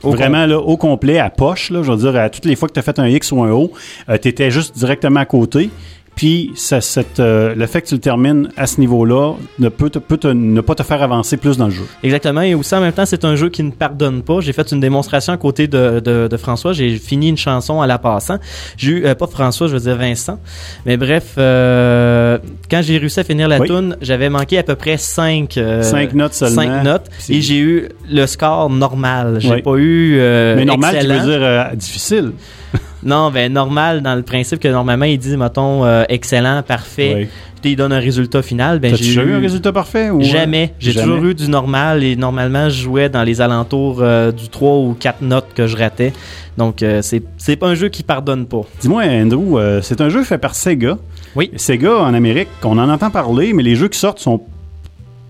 [0.02, 1.70] Au vraiment là, au complet, à poche.
[1.70, 3.42] Là, je veux dire, à toutes les fois que tu as fait un X ou
[3.42, 3.72] un O,
[4.20, 5.70] tu étais juste directement à côté.
[6.14, 9.88] Puis ça, cette, euh, le fait que tu le termines à ce niveau-là ne peut,
[9.88, 11.84] te- peut te- ne pas te faire avancer plus dans le jeu.
[12.02, 12.42] Exactement.
[12.42, 14.40] Et aussi, en même temps, c'est un jeu qui ne pardonne pas.
[14.40, 16.74] J'ai fait une démonstration à côté de, de, de François.
[16.74, 18.36] J'ai fini une chanson à la passant.
[18.76, 20.38] J'ai eu, euh, pas François, je veux dire Vincent.
[20.84, 22.38] Mais bref, euh,
[22.70, 23.68] quand j'ai réussi à finir la Oui.
[23.68, 26.62] tune, j'avais manqué à peu près 5 Cinq notes seulement.
[26.62, 27.06] Cinq notes.
[27.18, 29.36] C'est- Et j'ai eu le score normal.
[29.40, 29.62] J'ai Oui.
[29.62, 32.32] pas eu euh, Mais normal, tu veux dire euh, difficile.
[33.04, 37.28] Non, ben normal dans le principe que normalement il dit mettons euh, excellent, parfait, Oui.
[37.60, 38.78] puis il donne un résultat final.
[38.78, 40.10] Ben j'ai déjà eu un résultat parfait?
[40.10, 40.22] Ou...
[40.22, 40.72] Jamais.
[40.78, 41.06] J'ai Jamais?
[41.06, 44.96] toujours eu du normal et normalement je jouais dans les alentours euh, du 3 ou
[44.98, 46.12] 4 notes que je ratais.
[46.56, 48.60] Donc euh, c'est c'est pas un jeu qui pardonne pas.
[48.80, 50.96] Dis-moi, Andrew, euh, c'est un jeu fait par Sega.
[51.34, 51.50] Oui.
[51.56, 54.42] Sega, en Amérique, on en entend parler, mais les jeux qui sortent sont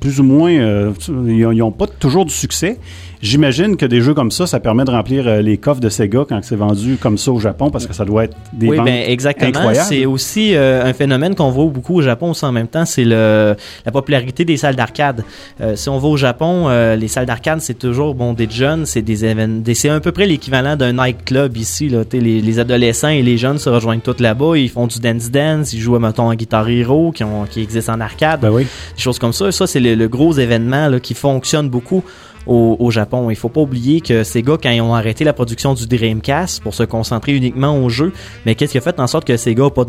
[0.00, 0.50] plus ou moins...
[0.50, 2.78] euh, ils n'ont pas toujours du succès.
[3.22, 6.24] J'imagine que des jeux comme ça, ça permet de remplir euh, les coffres de Sega
[6.28, 8.87] quand c'est vendu comme ça au Japon, parce que ça doit être des oui, ventes
[8.87, 9.72] ben exactement.
[9.74, 13.04] C'est aussi euh, un phénomène qu'on voit beaucoup au Japon aussi en même temps, c'est
[13.04, 13.54] le
[13.87, 15.22] la popularité des salles d'arcade.
[15.61, 18.87] Euh, si on va au Japon, euh, les salles d'arcade c'est toujours bon des jeunes,
[18.87, 21.88] c'est des événements, c'est à peu près l'équivalent d'un nightclub ici.
[21.88, 25.30] Là, les, les adolescents et les jeunes se rejoignent tous là-bas, ils font du dance
[25.30, 28.64] dance, ils jouent mettons à Guitar Hero qui, ont, qui existe en arcade, Ben oui.
[28.64, 29.52] des choses comme ça.
[29.52, 32.02] Ça c'est le, le gros événement là, qui fonctionne beaucoup
[32.46, 33.31] au, au Japon.
[33.31, 36.74] Il faut pas oublier que Sega, quand ils ont arrêté la production du Dreamcast pour
[36.74, 38.12] se concentrer uniquement au jeu,
[38.46, 39.85] mais qu'est-ce qui a fait en sorte que Sega a pas,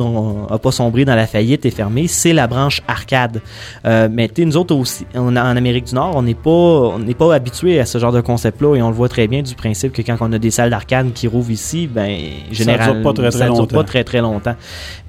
[0.49, 3.41] a pas sombré dans la faillite et fermé, c'est la branche arcade.
[3.85, 6.99] Euh, mais tu nous autres aussi, on, en Amérique du Nord, on n'est pas, on
[6.99, 9.55] n'est pas habitué à ce genre de concept-là et on le voit très bien du
[9.55, 12.17] principe que quand on a des salles d'arcade qui rouvrent ici, ben
[12.51, 13.75] généralement dure pas très, très ça dure longtemps.
[13.75, 14.55] pas très très longtemps.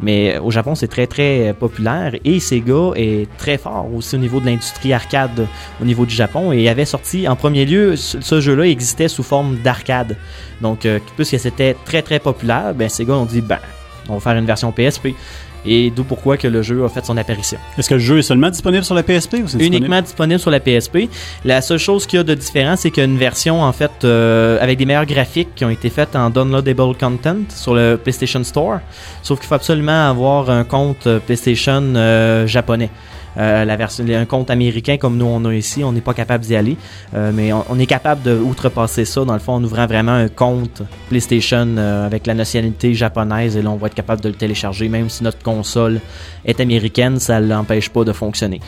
[0.00, 4.40] Mais au Japon, c'est très très populaire et Sega est très fort aussi au niveau
[4.40, 5.46] de l'industrie arcade
[5.80, 9.22] au niveau du Japon et avait sorti en premier lieu ce, ce jeu-là existait sous
[9.22, 10.16] forme d'arcade.
[10.60, 13.58] Donc euh, puisque c'était très très populaire, ben Sega ont dit ben
[14.08, 15.14] on va faire une version PSP
[15.66, 17.58] et d'où pourquoi que le jeu a fait son apparition.
[17.78, 20.50] Est-ce que le jeu est seulement disponible sur la PSP ou c'est Uniquement disponible sur
[20.50, 21.08] la PSP.
[21.44, 23.72] La seule chose qu'il y a de différent, c'est qu'il y a une version en
[23.72, 27.96] fait euh, avec des meilleurs graphiques qui ont été faites en downloadable content sur le
[27.96, 28.80] PlayStation Store.
[29.22, 32.90] Sauf qu'il faut absolument avoir un compte euh, PlayStation euh, japonais.
[33.36, 36.44] Euh, la version, un compte américain comme nous on a ici, on n'est pas capable
[36.44, 36.76] d'y aller,
[37.14, 40.12] Euh, mais on, on est capable de outrepasser ça dans le fond en ouvrant vraiment
[40.12, 44.28] un compte PlayStation euh, avec la nationalité japonaise et là on va être capable de
[44.28, 46.00] le télécharger même si notre console
[46.44, 48.60] est américaine, ça l'empêche pas de fonctionner.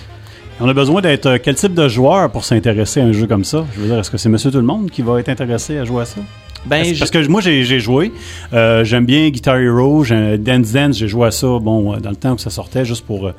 [0.60, 3.64] On a besoin d'être quel type de joueur pour s'intéresser à un jeu comme ça?
[3.74, 5.84] Je veux dire, est-ce que c'est Monsieur Tout le Monde qui va être intéressé à
[5.84, 6.20] jouer à ça?
[6.64, 8.10] Ben, parce, je- parce que moi, j'ai joué.
[8.54, 10.02] Euh, J'aime bien Guitar Hero,
[10.38, 13.30] Dance Dance, j'ai joué à ça, bon, dans le temps où ça sortait, juste pour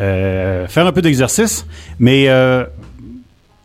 [0.00, 1.66] euh, faire un peu d'exercice.
[1.98, 2.64] Mais euh,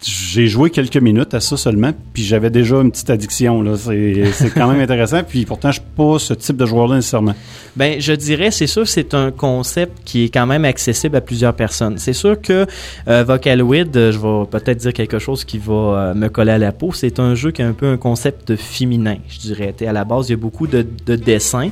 [0.01, 3.61] j'ai joué quelques minutes à ça seulement, puis j'avais déjà une petite addiction.
[3.61, 3.75] là.
[3.75, 7.35] C'est c'est quand même intéressant, puis pourtant, je suis pas ce type de joueur-là nécessairement.
[7.75, 11.53] Ben, je dirais, c'est sûr, c'est un concept qui est quand même accessible à plusieurs
[11.53, 11.97] personnes.
[11.97, 12.65] C'est sûr que
[13.07, 16.71] euh, Vocaloid, euh, je vais peut-être dire quelque chose qui va me coller à la
[16.71, 16.93] peau.
[16.93, 19.75] C'est un jeu qui a un peu un concept féminin, je dirais.
[19.85, 21.71] À la base, il y a beaucoup de, de dessins.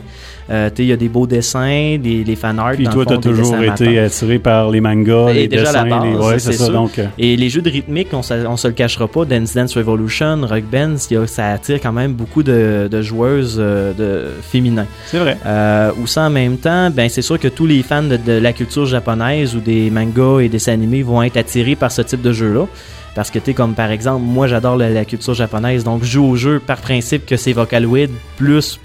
[0.49, 2.71] Euh, il y a des beaux dessins, des, des fan art.
[2.73, 5.63] Puis dans toi, t'as des toujours dessins été attiré par les mangas, Et les déjà
[5.65, 6.15] dessins, la base, les...
[6.25, 6.65] Ouais, c'est ça.
[6.65, 6.73] sûr.
[6.73, 9.53] Donc, euh, Et les jeux de rythmique, on, se- on se le cachera pas, Dance
[9.53, 14.85] Dance Revolution, Rock Band, ça attire quand même beaucoup de, de joueuses euh, de féminins.
[15.07, 15.37] c'est vrai.
[15.45, 18.33] Euh, ou ça en même temps, ben c'est sûr que tous les fans de, de
[18.33, 22.21] la culture japonaise ou des mangas et des animés vont être attirés par ce type
[22.21, 22.65] de jeu-là.
[23.15, 26.23] Parce que tu comme par exemple, moi j'adore la, la culture japonaise, donc je joue
[26.25, 28.79] au jeu par principe que c'est Vocaloid, plus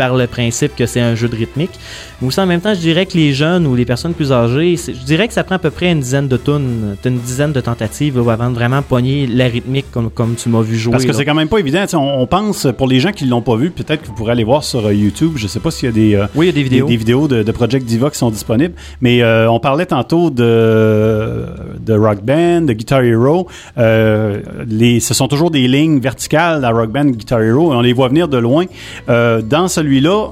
[0.00, 1.74] par le principe que c'est un jeu de rythmique.
[2.20, 4.76] Mais aussi en même temps, je dirais que les jeunes ou les personnes plus âgées,
[4.78, 7.60] je dirais que ça prend à peu près une dizaine de tunes, une dizaine de
[7.60, 10.92] tentatives là, avant de vraiment pogner la rythmique comme, comme tu m'as vu jouer.
[10.92, 11.84] Parce que c'est quand même pas évident.
[11.92, 14.44] On, on pense, pour les gens qui l'ont pas vu, peut-être que vous pourrez aller
[14.44, 15.32] voir sur euh, YouTube.
[15.36, 16.86] Je sais pas s'il y a des, euh, Oui, il y a des vidéos.
[16.86, 18.72] des, des vidéos de, de Project Diva qui sont disponibles.
[19.02, 21.44] Mais euh, on parlait tantôt de,
[21.78, 23.48] de Rock Band, de Guitar Hero.
[23.76, 27.82] Euh, les, ce sont toujours des lignes verticales à Rock Band, Guitar Hero, et on
[27.82, 28.64] les voit venir de loin.
[29.08, 30.28] Dans celui-là,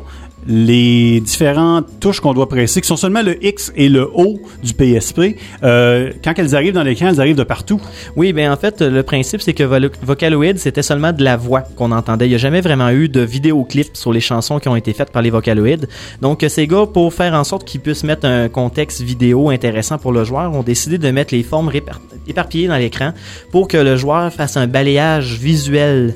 [0.46, 4.72] les différentes touches qu'on doit presser, qui sont seulement le X et le O du
[4.72, 7.80] PSP, euh, quand elles arrivent dans l'écran, elles arrivent de partout.
[8.14, 11.90] Oui, ben en fait, le principe, c'est que Vocaloid, c'était seulement de la voix qu'on
[11.90, 12.26] entendait.
[12.26, 15.10] Il n'y a jamais vraiment eu de vidéoclip sur les chansons qui ont été faites
[15.10, 15.86] par les Vocaloids.
[16.22, 20.12] Donc, ces gars, pour faire en sorte qu'ils puissent mettre un contexte vidéo intéressant pour
[20.12, 21.70] le joueur, ont décidé de mettre les formes
[22.28, 23.12] éparpillées dans l'écran
[23.50, 26.14] pour que le joueur fasse un balayage visuel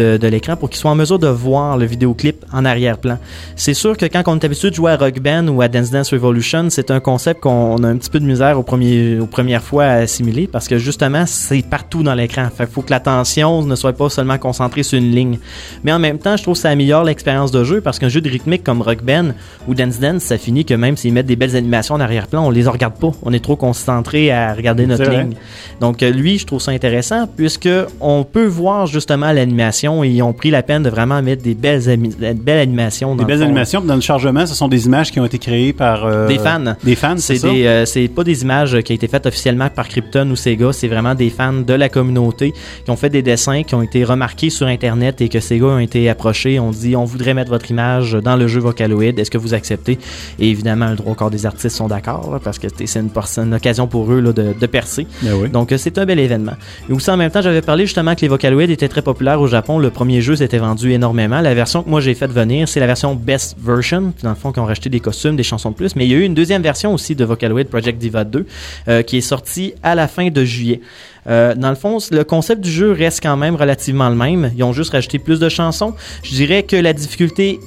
[0.00, 3.18] de, de l'écran pour qu'il soit en mesure de voir le vidéoclip en arrière-plan.
[3.56, 5.90] C'est sûr que quand on est habitué de jouer à Rock Band ou à Dance
[5.90, 9.26] Dance Revolution, c'est un concept qu'on a un petit peu de misère au premier, aux
[9.26, 12.48] premières fois à assimiler parce que justement, c'est partout dans l'écran.
[12.54, 15.38] Fait qu'il faut que l'attention ne soit pas seulement concentrée sur une ligne.
[15.84, 18.20] Mais en même temps, je trouve que ça améliore l'expérience de jeu parce qu'un jeu
[18.20, 19.30] de rythmique comme Rock Band
[19.68, 22.50] ou Dance Dance, ça finit que même s'ils mettent des belles animations en arrière-plan, on
[22.50, 23.10] les regarde pas.
[23.22, 25.34] On est trop concentré à regarder notre ligne.
[25.80, 27.68] Donc euh, lui, je trouve ça intéressant puisque
[28.00, 31.54] on peut voir justement l'animation et ils ont pris la peine de vraiment mettre des
[31.54, 33.14] belles, des belles animations.
[33.14, 33.80] Des dans le belles animations.
[33.80, 36.04] Dans le chargement, ce sont des images qui ont été créées par...
[36.04, 36.74] euh, Des fans.
[36.82, 37.50] Des fans, c'est ça?
[37.50, 40.72] des, euh, c'est pas des images qui ont été faites officiellement par Krypton ou Sega,
[40.72, 42.52] c'est vraiment des fans de la communauté
[42.84, 45.78] qui ont fait des dessins qui ont été remarqués sur internet et que Sega ont
[45.78, 49.38] été approchés, on dit on voudrait mettre votre image dans le jeu Vocaloid, est-ce que
[49.38, 49.98] vous acceptez?
[50.38, 53.86] Et évidemment, le droit au corps des artistes sont d'accord parce que c'est une, occasion
[53.86, 55.06] pour eux là, de, de percer.
[55.22, 55.48] Ben oui.
[55.48, 56.52] Donc euh, c'est un bel événement.
[56.88, 59.46] Et aussi en même temps, j'avais parlé justement que les Vocaloid étaient très populaires au
[59.46, 59.69] Japon.
[59.78, 61.40] Le premier jeu s'était vendu énormément.
[61.40, 64.12] La version que moi j'ai fait venir, c'est la version Best Version.
[64.22, 65.96] Dans le fond, qui ont racheté des costumes, des chansons de plus.
[65.96, 68.46] Mais il y a eu une deuxième version aussi de Vocaloid Project Diva 2
[68.88, 70.80] euh, qui est sortie à la fin de juillet.
[71.26, 74.52] Euh, dans le fond, le concept du jeu reste quand même relativement le même.
[74.56, 75.94] Ils ont juste rajouté plus de chansons.
[76.22, 77.60] Je dirais que la difficulté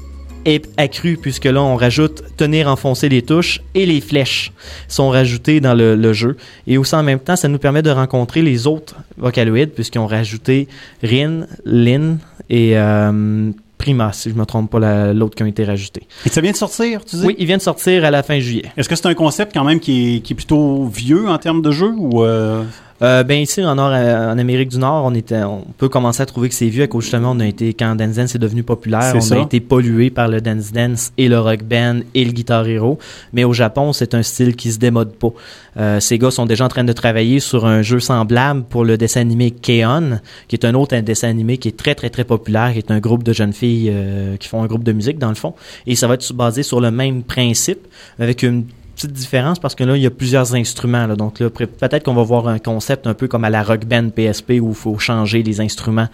[0.45, 4.51] est accrue puisque là on rajoute tenir enfoncer les touches et les flèches
[4.87, 6.37] sont rajoutées dans le, le jeu
[6.67, 10.07] et aussi en même temps ça nous permet de rencontrer les autres Vocaloids puisqu'ils ont
[10.07, 10.67] rajouté
[11.03, 12.17] Rin, Lin
[12.49, 16.03] et euh, Prima si je me trompe pas la- l'autre qui ont été rajoutés.
[16.25, 17.25] Et ça vient de sortir, tu dis?
[17.25, 18.65] Oui, ils viennent de sortir à la fin juillet.
[18.77, 21.61] Est-ce que c'est un concept quand même qui est, qui est plutôt vieux en termes
[21.61, 22.63] de jeu ou euh,
[23.03, 26.23] Euh, ben ici en, Nord, euh, en Amérique du Nord, on était, on peut commencer
[26.23, 28.39] à trouver que c'est vieux à cause justement on a été quand Dance Dance est
[28.39, 29.35] devenu populaire, on ça.
[29.35, 32.97] a été pollué par le Dance Dance et le Rock Band et le Guitar Hero.
[33.33, 35.33] Mais au Japon, c'est un style qui se démode pas.
[35.75, 38.97] Euh, ces gars sont déjà en train de travailler sur un jeu semblable pour le
[38.97, 42.71] dessin animé Keon, qui est un autre dessin animé qui est très très très populaire,
[42.71, 45.29] qui est un groupe de jeunes filles euh, qui font un groupe de musique dans
[45.29, 45.55] le fond.
[45.87, 47.85] Et ça va être basé sur le même principe
[48.17, 48.63] avec une
[48.95, 51.07] petite différence parce que là, il y a plusieurs instruments.
[51.07, 51.15] Là.
[51.15, 54.09] Donc là, peut-être qu'on va voir un concept un peu comme à la Rock Band
[54.09, 56.07] PSP où il faut changer les instruments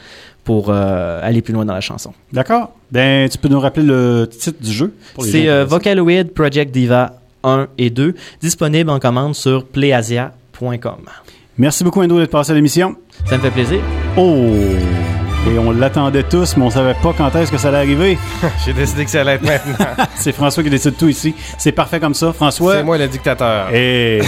[0.43, 2.13] pour euh, aller plus loin dans la chanson.
[2.33, 2.71] D'accord.
[2.91, 4.93] Ben, tu peux nous rappeler le titre du jeu?
[5.19, 10.97] C'est euh, Vocaloid Project Diva 1 et 2, disponible en commande sur playasia.com.
[11.57, 12.95] Merci beaucoup, Endo, d'être passé à l'émission.
[13.25, 13.79] Ça me fait plaisir.
[14.17, 14.49] Oh!
[15.47, 18.17] Et on l'attendait tous, mais on savait pas quand est-ce que ça allait arriver.
[18.65, 19.85] J'ai décidé que ça allait être maintenant.
[20.15, 21.33] C'est François qui décide tout ici.
[21.57, 22.33] C'est parfait comme ça.
[22.33, 22.75] François?
[22.75, 23.69] C'est moi le dictateur.
[23.73, 24.19] Et...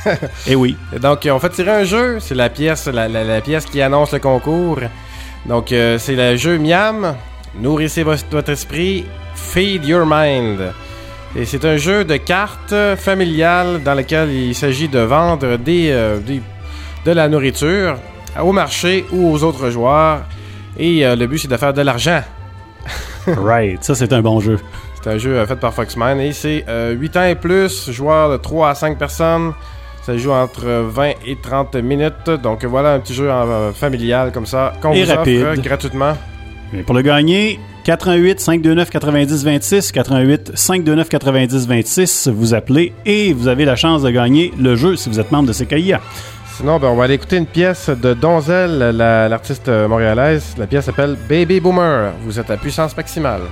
[0.46, 0.76] Et oui.
[1.00, 2.18] Donc, on fait tirer un jeu.
[2.20, 4.78] C'est la pièce, la, la- la pièce qui annonce le concours.
[5.46, 7.16] Donc, euh, c'est le jeu Miam.
[7.60, 9.04] Nourrissez vo- votre esprit.
[9.34, 10.72] Feed your mind.
[11.36, 16.18] Et c'est un jeu de cartes familial dans lequel il s'agit de vendre des, euh,
[16.18, 16.40] des-
[17.04, 17.96] de la nourriture
[18.40, 20.20] au marché ou aux autres joueurs.
[20.78, 22.22] Et euh, le but, c'est de faire de l'argent.
[23.26, 23.84] Right.
[23.84, 24.58] Ça, c'est un bon jeu.
[25.00, 28.30] C'est un jeu euh, fait par Foxman et c'est euh, 8 ans et plus, joueur
[28.32, 29.52] de 3 à 5 personnes.
[30.04, 32.30] Ça joue entre 20 et 30 minutes.
[32.42, 35.42] Donc voilà un petit jeu euh, familial comme ça qu'on Et vous rapide.
[35.44, 36.14] offre gratuitement.
[36.76, 43.32] Et pour le gagner, 88 529 90 26, 88 529 90 26, vous appelez et
[43.32, 46.00] vous avez la chance de gagner le jeu si vous êtes membre de CKIA.
[46.56, 50.54] Sinon, ben, on va aller écouter une pièce de Donzel, la- l'artiste montréalaise.
[50.58, 52.12] La pièce s'appelle Baby Boomer.
[52.24, 53.42] Vous êtes à puissance maximale.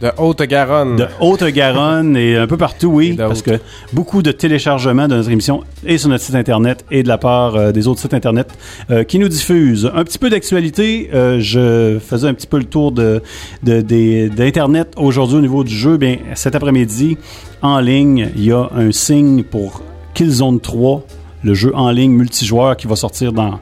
[0.00, 0.96] De Haute-Garonne.
[0.96, 3.60] De Haute-Garonne et un peu partout, oui, Et parce que
[3.92, 7.54] beaucoup de téléchargements de notre émission est sur notre site Internet et de la part
[7.56, 8.48] euh, des autres sites Internet
[8.90, 9.90] euh, qui nous diffusent.
[9.94, 13.20] Un petit peu d'actualité, euh, je faisais un petit peu le tour de,
[13.62, 15.98] d'Internet aujourd'hui au niveau du jeu.
[15.98, 17.18] Bien, cet après-midi,
[17.60, 19.82] en ligne, il y a un signe pour
[20.14, 21.04] Killzone 3,
[21.44, 23.60] le jeu en ligne multijoueur qui va sortir dans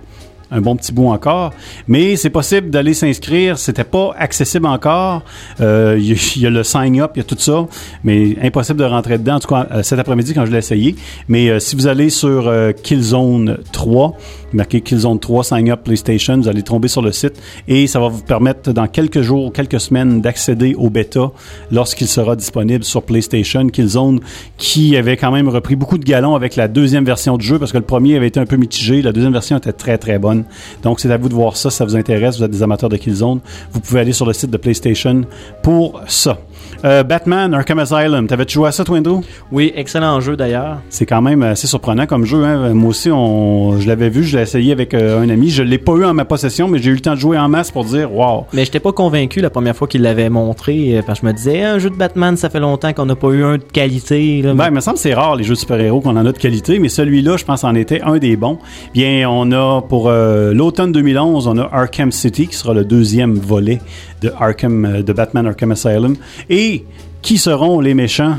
[0.51, 1.53] un bon petit bout encore.
[1.87, 3.59] Mais c'est possible d'aller s'inscrire.
[3.59, 5.23] C'était pas accessible encore.
[5.61, 7.67] Euh, Il y, a- le sign up, il y a tout ça,
[8.05, 9.35] mais impossible de rentrer dedans.
[9.37, 10.97] En tout cas, euh, cet après-midi quand je l'ai essayé.
[11.29, 12.51] Mais euh, si vous allez sur
[12.83, 14.17] Killzone 3,
[14.53, 17.35] marqué Killzone 3 sign up PlayStation, vous allez tomber sur le site
[17.67, 21.31] et ça va vous permettre dans quelques jours, quelques semaines d'accéder au bêta
[21.71, 23.67] lorsqu'il sera disponible sur PlayStation.
[23.69, 24.21] Killzone
[24.57, 27.73] qui avait quand même repris beaucoup de galons avec la deuxième version du jeu parce
[27.73, 30.45] que le premier avait été un peu mitigé, la deuxième version était très très bonne.
[30.83, 32.89] Donc c'est à vous de voir ça, si ça vous intéresse, vous êtes des amateurs
[32.89, 33.41] de Killzone,
[33.73, 35.23] vous pouvez aller sur le site de PlayStation
[35.63, 36.39] pour ça.
[36.85, 39.21] Euh, Batman Arkham Asylum, t'avais joué à ça, toi, Andrew?
[39.51, 40.79] Oui, excellent jeu d'ailleurs.
[40.91, 42.45] C'est quand même assez surprenant comme jeu.
[42.45, 42.73] Hein.
[42.75, 45.51] Moi aussi, on, je l'avais vu, je l'ai essayé avec euh, un ami.
[45.51, 47.49] Je l'ai pas eu en ma possession, mais j'ai eu le temps de jouer en
[47.49, 48.47] masse pour dire wow.
[48.53, 51.37] Mais j'étais pas convaincu la première fois qu'il l'avait montré, euh, parce que je me
[51.37, 54.43] disais, un jeu de Batman, ça fait longtemps qu'on n'a pas eu un de qualité.
[54.43, 54.55] Là.
[54.55, 56.39] Ben, il me semble que c'est rare les jeux de super-héros qu'on en a de
[56.39, 58.59] qualité, mais celui-là, je pense, en était un des bons.
[58.95, 63.35] Bien, on a pour euh, l'automne 2011, on a Arkham City qui sera le deuxième
[63.35, 63.81] volet
[64.23, 66.17] de Arkham, euh, de Batman Arkham Asylum.
[66.51, 66.85] Et
[67.23, 68.37] qui seront les méchants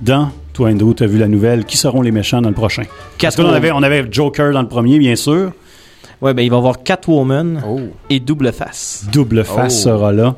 [0.00, 1.64] dans toi, Andrew, tu as vu la nouvelle.
[1.64, 2.82] Qui seront les méchants dans le prochain?
[3.20, 3.54] Parce qu'on Catwoman.
[3.54, 5.52] avait, on avait Joker dans le premier, bien sûr.
[6.20, 7.80] Ouais, ben il va y avoir Catwoman Oh.
[8.10, 9.06] et Double Face.
[9.12, 9.88] Double face Oh.
[9.90, 10.36] sera là.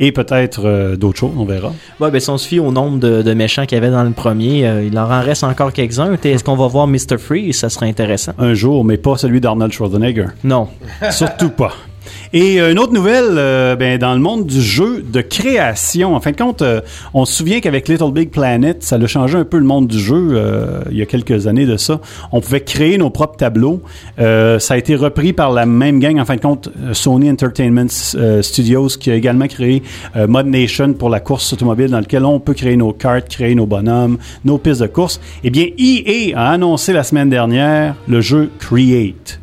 [0.00, 1.72] Et peut-être euh, d'autres choses, on verra.
[2.00, 4.02] Ouais, ben si on se fie au nombre de, de méchants qu'il y avait dans
[4.02, 6.16] le premier, euh, il en en reste encore quelques-uns.
[6.24, 7.18] Est-ce qu'on va voir Mr.
[7.18, 7.56] Freeze?
[7.56, 8.32] Ça serait intéressant.
[8.38, 10.26] Un jour, mais pas celui d'Arnold Schwarzenegger.
[10.44, 10.68] Non.
[11.10, 11.72] Surtout pas.
[12.34, 16.20] Et euh, une autre nouvelle, euh, ben, dans le monde du jeu de création, en
[16.20, 16.80] fin de compte, euh,
[17.12, 19.98] on se souvient qu'avec Little Big Planet, ça a changé un peu le monde du
[19.98, 22.00] jeu euh, il y a quelques années de ça.
[22.32, 23.82] On pouvait créer nos propres tableaux.
[24.18, 27.30] Euh, ça a été repris par la même gang, en fin de compte, euh, Sony
[27.30, 27.88] Entertainment
[28.40, 29.82] Studios, qui a également créé
[30.14, 33.66] Mod Nation pour la course automobile, dans lequel on peut créer nos cartes, créer nos
[33.66, 35.20] bonhommes, nos pistes de course.
[35.44, 39.41] Eh bien, EA a annoncé la semaine dernière le jeu Create.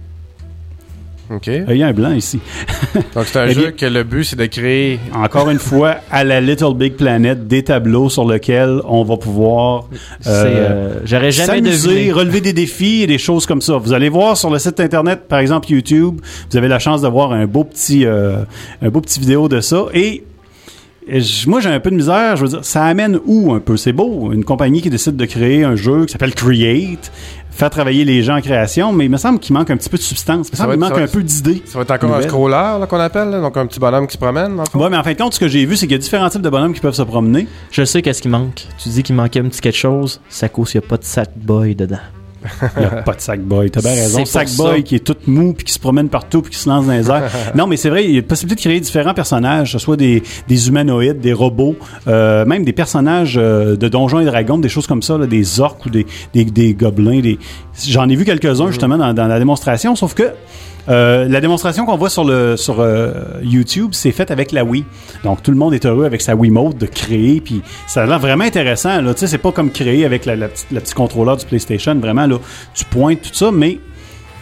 [1.29, 1.47] OK.
[1.47, 2.39] Euh, Il y a un blanc ici.
[3.15, 4.99] Donc, c'est un Eh jeu que le but, c'est de créer.
[5.13, 9.87] encore une fois, à la Little Big Planet, des tableaux sur lesquels on va pouvoir
[10.27, 12.11] euh, j'aurais jamais deviné.
[12.11, 13.77] relever des défis et des choses comme ça.
[13.77, 16.19] Vous allez voir sur le site internet, par exemple YouTube,
[16.49, 18.37] vous avez la chance de voir un beau petit, euh,
[18.81, 20.23] un beau petit vidéo de ça et
[21.47, 22.35] moi, j'ai un peu de misère.
[22.35, 23.77] Je veux dire, ça amène où un peu?
[23.77, 24.31] C'est beau.
[24.31, 27.11] Une compagnie qui décide de créer un jeu qui s'appelle Create,
[27.51, 29.97] faire travailler les gens en création, mais il me semble qu'il manque un petit peu
[29.97, 30.47] de substance.
[30.47, 31.61] Il me Ça semble qu'il manque ça va un peu d'idées.
[31.65, 34.13] Ça va être encore un scroller là, qu'on appelle, là, donc un petit bonhomme qui
[34.13, 34.61] se promène.
[34.75, 36.29] Ouais, mais en fin de compte, ce que j'ai vu, c'est qu'il y a différents
[36.29, 37.47] types de bonhommes qui peuvent se promener.
[37.71, 38.65] Je sais qu'est-ce qui manque.
[38.77, 41.03] Tu dis qu'il manquait un petit quelque chose, à cause qu'il n'y a pas de
[41.03, 41.97] Sackboy dedans.
[42.77, 43.69] Il n'y a pas de Sackboy.
[43.69, 44.25] T'as bien raison.
[44.25, 46.93] Sackboy qui est tout mou puis qui se promène partout puis qui se lance dans
[46.93, 47.29] les airs.
[47.55, 49.97] non, mais c'est vrai, il y a possibilité de créer différents personnages, que ce soit
[49.97, 51.75] des, des humanoïdes, des robots,
[52.07, 55.59] euh, même des personnages euh, de Donjons et Dragons, des choses comme ça, là, des
[55.59, 57.19] orques ou des, des, des gobelins.
[57.19, 57.39] Des...
[57.87, 60.31] J'en ai vu quelques-uns justement dans, dans la démonstration, sauf que
[60.89, 63.13] euh, la démonstration qu'on voit sur euh,
[63.43, 64.85] YouTube, c'est faite avec la Wii.
[65.23, 68.19] Donc tout le monde est heureux avec sa Wiimote de créer, puis ça a l'air
[68.19, 68.99] vraiment intéressant.
[68.99, 71.95] Tu sais, c'est pas comme créer avec la, la petite, contrôleur du PlayStation.
[71.95, 72.37] Vraiment là,
[72.73, 73.79] tu pointes tout ça, mais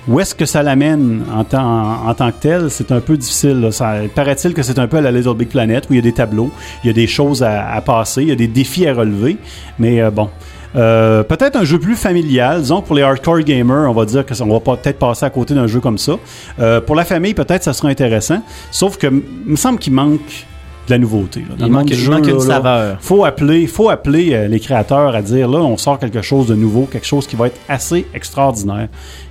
[0.07, 3.69] où est-ce que ça l'amène en, tant- que tel, c'est un peu difficile.
[4.15, 6.49] paraît-il que c'est un peu la Little Big Planet où il y a des tableaux,
[6.83, 9.35] il y a des choses à, à passer, il y a des défis à relever.
[9.79, 10.29] Mais euh, bon,
[10.75, 12.61] Euh, peut-être un jeu plus familial.
[12.61, 15.25] Disons pour les hardcore gamers, on va dire que ça- on va pas- peut-être passer
[15.25, 16.13] à côté d'un jeu comme ça.
[16.59, 18.41] Euh, pour la famille, peut-être ça sera intéressant.
[18.71, 20.45] Sauf que me semble qu'il manque
[20.87, 21.41] de la nouveauté.
[21.41, 21.55] là.
[21.57, 22.97] Dans Il manque- il jeu, manque une là, là, saveur.
[23.01, 26.55] faut appeler, faut appeler euh, les créateurs à dire là, on sort quelque chose de
[26.55, 28.87] nouveau, quelque chose qui va être assez extraordinaire.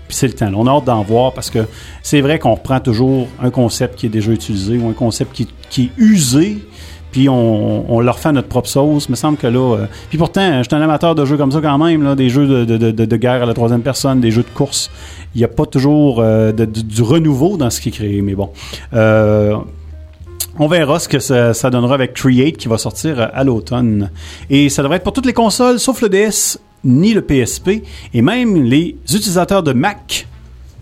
[0.09, 0.51] Puis c'est le temps.
[0.55, 1.61] On a hâte d'en voir parce que
[2.03, 5.49] c'est vrai qu'on reprend toujours un concept qui est déjà utilisé ou un concept qui,
[5.71, 6.59] qui est usé.
[7.17, 9.07] Puis on, leur fait notre propre sauce.
[9.09, 9.77] Il me semble que là.
[9.77, 12.47] euh, puis pourtant, je suis un amateur de jeux comme ça quand même, des jeux
[12.67, 14.91] de, de, de, guerre à la troisième personne, des jeux de course.
[15.35, 18.21] Il n'y a pas toujours euh, du, renouveau dans ce qui est créé.
[18.21, 18.51] Mais bon.
[18.93, 19.57] Euh,
[20.59, 24.11] On verra ce que ça, ça donnera avec Create qui va sortir à l'automne.
[24.51, 27.83] Et ça devrait être pour toutes les consoles sauf le DS ni le PSP.
[28.13, 30.29] Et même les utilisateurs de Mac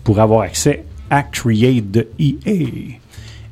[0.03, 2.99] pourraient avoir accès à Create de EA.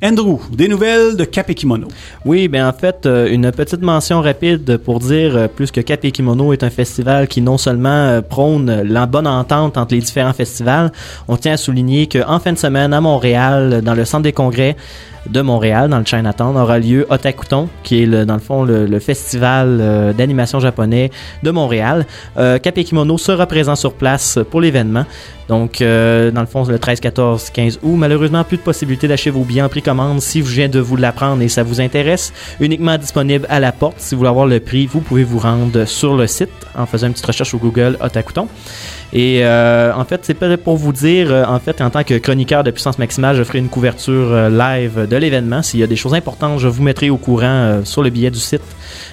[0.04, 1.88] Andrew, des nouvelles de Cap Kimono.
[2.26, 6.02] Oui, ben en fait, euh, une petite mention rapide pour dire euh, plus que Cap
[6.02, 10.34] Kimono est un festival qui non seulement euh, prône la bonne entente entre les différents
[10.34, 10.92] festivals,
[11.26, 14.76] on tient à souligner qu'en fin de semaine à Montréal, dans le centre des congrès
[15.28, 18.86] de Montréal, dans le Chinatown, aura lieu Otakuton, qui est le, dans le fond le,
[18.86, 21.10] le festival euh, d'animation japonais
[21.42, 22.06] de Montréal.
[22.36, 25.04] Euh, Cap et Kimono sera présent sur place pour l'événement.
[25.48, 29.30] Donc, euh, dans le fond, le 13, 14, 15 août, malheureusement, plus de possibilité d'acheter
[29.30, 32.32] vos billets en précommande si je viens de vous l'apprendre et ça vous intéresse.
[32.60, 33.96] Uniquement disponible à la porte.
[33.98, 37.08] Si vous voulez avoir le prix, vous pouvez vous rendre sur le site en faisant
[37.08, 38.48] une petite recherche sur Google Otakuton.
[39.12, 42.64] Et euh, en fait, c'est pour vous dire, euh, en fait, en tant que chroniqueur
[42.64, 45.62] de puissance maximale, je ferai une couverture euh, live de l'événement.
[45.62, 48.38] S'il y a des choses importantes, je vous mettrai au courant sur le billet du
[48.38, 48.62] site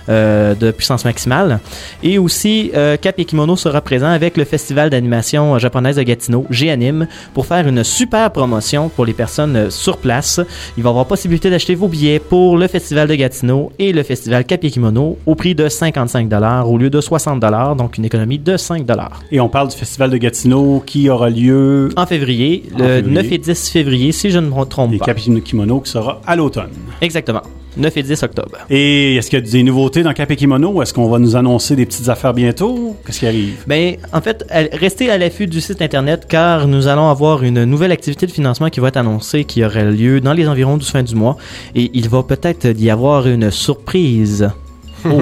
[0.08, 1.60] de puissance maximale.
[2.04, 6.04] Et aussi, euh, Cap et Kimono sera présent avec le festival d'animation euh, japonaise de
[6.04, 10.40] Gatineau, G-Anime, pour faire une super promotion pour les personnes euh, sur place.
[10.78, 14.04] Il va y avoir possibilité d'acheter vos billets pour le festival de Gatineau et le
[14.04, 16.30] festival Cap et Kimono au prix de 55
[16.66, 17.42] au lieu de 60
[17.78, 18.86] donc une économie de 5
[19.32, 23.14] Et on parle du Festival de Gatineau qui aura lieu en février, En le février.
[23.14, 25.06] 9 et 10 février, si je ne me trompe et pas.
[25.06, 26.70] Cap et Kimono qui sera à l'automne.
[27.02, 27.42] Exactement.
[27.78, 28.58] 9 et 10 octobre.
[28.70, 30.82] Et est-ce qu'il y a des nouveautés dans Cap et Kimono?
[30.82, 32.96] Est-ce qu'on va nous annoncer des petites affaires bientôt?
[33.06, 33.64] Qu'est-ce qui arrive?
[33.68, 37.92] Ben, en fait, restez à l'affût du site internet car nous allons avoir une nouvelle
[37.92, 41.04] activité de financement qui va être annoncée qui aura lieu dans les environs du fin
[41.04, 41.38] du mois
[41.76, 44.50] et il va peut-être y avoir une surprise.
[45.04, 45.20] Oh,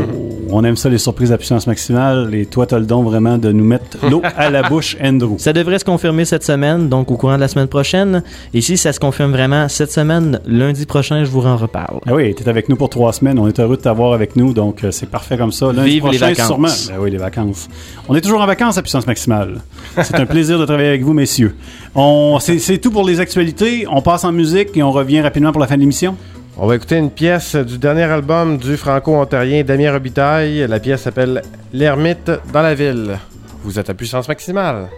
[0.51, 2.33] on aime ça, les surprises à puissance maximale.
[2.33, 5.35] Et toi, tu as le don vraiment de nous mettre l'eau à la bouche, Andrew.
[5.37, 8.23] Ça devrait se confirmer cette semaine, donc au courant de la semaine prochaine.
[8.53, 11.99] Et si ça se confirme vraiment cette semaine, lundi prochain, je vous en reparle.
[12.07, 13.39] Ah oui, tu es avec nous pour trois semaines.
[13.39, 15.71] On est heureux de t'avoir avec nous, donc euh, c'est parfait comme ça.
[15.73, 16.47] Lundi Vive les prochain, vacances.
[16.47, 16.67] sûrement.
[16.97, 17.67] Ben oui, les vacances.
[18.07, 19.61] On est toujours en vacances à puissance maximale.
[20.01, 21.55] C'est un plaisir de travailler avec vous, messieurs.
[21.95, 23.85] On, c'est, c'est tout pour les actualités.
[23.89, 26.15] On passe en musique et on revient rapidement pour la fin de l'émission.
[26.62, 30.68] On va écouter une pièce du dernier album du franco-ontarien Damien Robitaille.
[30.68, 31.41] La pièce s'appelle
[31.72, 33.18] L'ermite dans la ville.
[33.64, 34.89] Vous êtes à puissance maximale.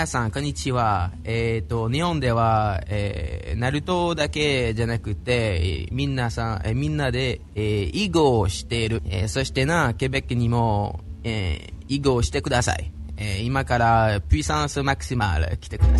[0.00, 1.10] 皆さん、こんにちは。
[1.24, 9.02] えっ、と、日本では、えー、ナルトだけじゃなくて、えーみんなさん、えーみんなで、えー、囲碁をしている。
[9.04, 12.90] えーそしてな、ケベックにも、えー、囲碁をしてください。
[13.18, 15.99] えー今から、プイサンスマクシマル来てくださ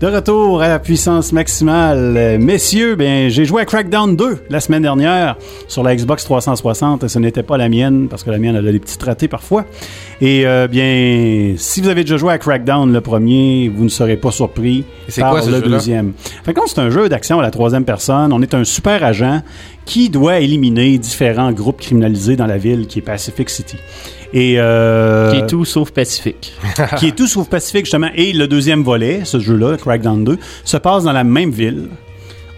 [0.00, 2.38] De retour à la puissance maximale.
[2.38, 5.36] Messieurs, ben, j'ai joué à Crackdown 2 la semaine dernière
[5.66, 8.68] sur la Xbox 360 et ce n'était pas la mienne parce que la mienne elle
[8.68, 9.64] a des petits ratés parfois.
[10.20, 14.16] Et euh, bien, si vous avez déjà joué à Crackdown le premier, vous ne serez
[14.16, 16.12] pas surpris c'est par quoi, ce le deuxième.
[16.44, 18.32] Fait que c'est un jeu d'action à la troisième personne.
[18.32, 19.42] On est un super agent
[19.84, 23.78] qui doit éliminer différents groupes criminalisés dans la ville qui est Pacific City.
[24.32, 26.52] Et euh, Qui est tout sauf pacifique.
[26.98, 28.10] qui est tout sauf Pacifique, justement.
[28.14, 31.88] Et le deuxième volet, ce jeu-là, Crackdown 2, se passe dans la même ville.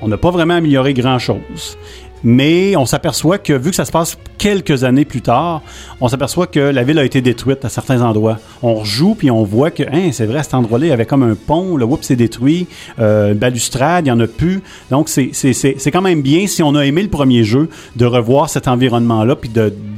[0.00, 1.78] On n'a pas vraiment amélioré grand-chose.
[2.24, 5.61] Mais on s'aperçoit que, vu que ça se passe quelques années plus tard,
[6.01, 8.38] on s'aperçoit que la ville a été détruite à certains endroits.
[8.62, 11.22] On rejoue, puis on voit que, hein, c'est vrai, cet endroit-là, il y avait comme
[11.22, 12.66] un pont, le whoop, c'est détruit,
[12.99, 14.62] euh, balustrade, il n'y en a plus.
[14.91, 18.66] Donc, c'est- quand même bien, si on a aimé le premier jeu, de revoir cet
[18.66, 19.51] environnement-là, puis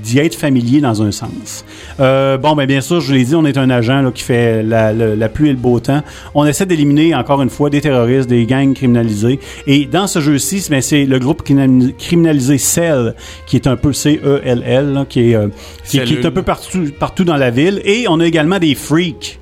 [0.02, 1.64] d'y être familier dans un sens.
[2.00, 4.64] Euh, bon, ben bien sûr, je l'ai dit, on est un agent là, qui fait
[4.64, 6.02] la, pluie et le beau temps.
[6.34, 9.38] On essaie d'éliminer, encore une fois, des terroristes, des gangs criminalisés.
[9.68, 13.14] Et dans ce jeu-ci, ben, c'est le groupe criminali- criminalisé Cell,
[13.46, 13.92] qui est un peu
[14.38, 15.48] C-E-L-L, là, qui, est, euh,
[15.84, 17.80] qui, qui est un peu partout, partout dans la ville.
[17.84, 19.38] Et on a également des freaks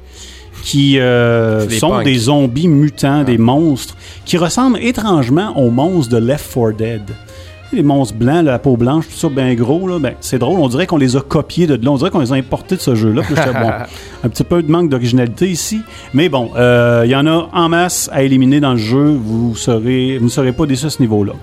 [0.63, 2.05] qui euh, des sont punks.
[2.05, 7.03] des zombies mutants, des monstres, qui ressemblent étrangement aux monstres de Left 4 Dead.
[7.73, 10.59] Les monstres blancs, la peau blanche, tout ça bien gros, là, ben, c'est drôle.
[10.59, 11.91] On dirait qu'on les a copiés de là.
[11.91, 13.23] On dirait qu'on les a importés de ce jeu-là.
[13.31, 13.71] Bon,
[14.25, 15.81] un petit peu de manque d'originalité ici.
[16.13, 19.17] Mais bon, euh, il y en a en masse à éliminer dans le jeu.
[19.23, 21.35] Vous serez, vous ne serez pas déçus à ce niveau-là.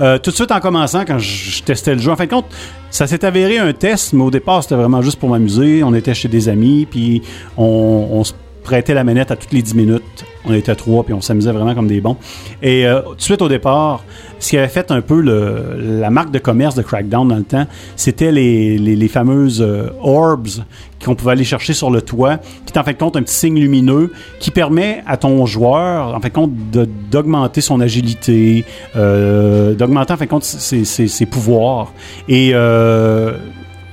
[0.00, 2.30] Euh, tout de suite en commençant, quand je, je testais le jeu, en fin de
[2.30, 2.46] compte,
[2.90, 5.82] ça s'est avéré un test, mais au départ, c'était vraiment juste pour m'amuser.
[5.82, 7.22] On était chez des amis, puis
[7.56, 8.32] on, on se
[8.64, 10.24] prêtait la manette à toutes les 10 minutes.
[10.44, 12.16] On était trois, puis on s'amusait vraiment comme des bons.
[12.62, 14.04] Et euh, tout de suite au départ,
[14.40, 17.66] ce qui avait fait un peu la marque de commerce de Crackdown dans le temps,
[17.96, 20.64] c'était les, fameuses euh, orbs
[21.04, 23.34] qu'on pouvait aller chercher sur le toit, qui est en fin de compte un petit
[23.34, 26.48] signe lumineux qui permet à ton joueur, en
[27.10, 28.64] d'augmenter son agilité,
[28.96, 31.92] euh, d'augmenter en fin de compte ses, pouvoirs.
[32.28, 33.32] Et euh,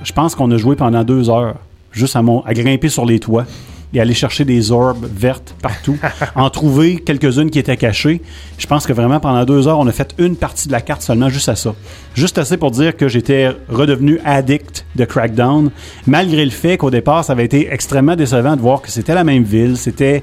[0.02, 1.54] je pense qu'on a joué pendant deux heures
[1.92, 3.46] juste à grimper sur les toits
[3.94, 5.98] et aller chercher des orbes vertes partout,
[6.34, 8.22] en trouver quelques-unes qui étaient cachées.
[8.58, 11.02] Je pense que vraiment pendant deux heures, on a fait une partie de la carte
[11.02, 11.74] seulement juste à ça.
[12.14, 15.70] Juste assez pour dire que j'étais redevenu addict de Crackdown,
[16.06, 19.24] malgré le fait qu'au départ, ça avait été extrêmement décevant de voir que c'était la
[19.24, 20.22] même ville, c'était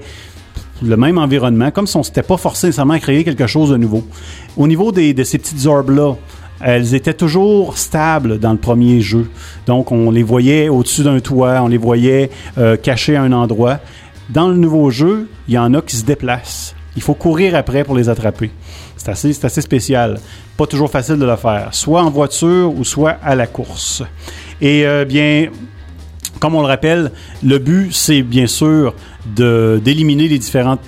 [0.82, 3.78] le même environnement, comme si on s'était pas forcé nécessairement à créer quelque chose de
[3.78, 4.04] nouveau.
[4.58, 6.16] Au niveau des, de ces petites orbes-là,
[6.62, 9.30] elles étaient toujours stables dans le premier jeu.
[9.66, 13.80] Donc, on les voyait au-dessus d'un toit, on les voyait euh, cachés à un endroit.
[14.30, 16.76] Dans le nouveau jeu, il y en a qui se déplacent.
[16.96, 18.52] Il faut courir après pour les attraper.
[18.98, 20.20] C'est assez, c'est assez spécial.
[20.58, 21.70] Pas toujours facile de le faire.
[21.72, 24.04] Soit en voiture ou soit à la course.
[24.60, 25.48] Et euh, bien,
[26.40, 27.12] comme on le rappelle,
[27.44, 28.94] le but, c'est bien sûr
[29.36, 30.40] d'éliminer les,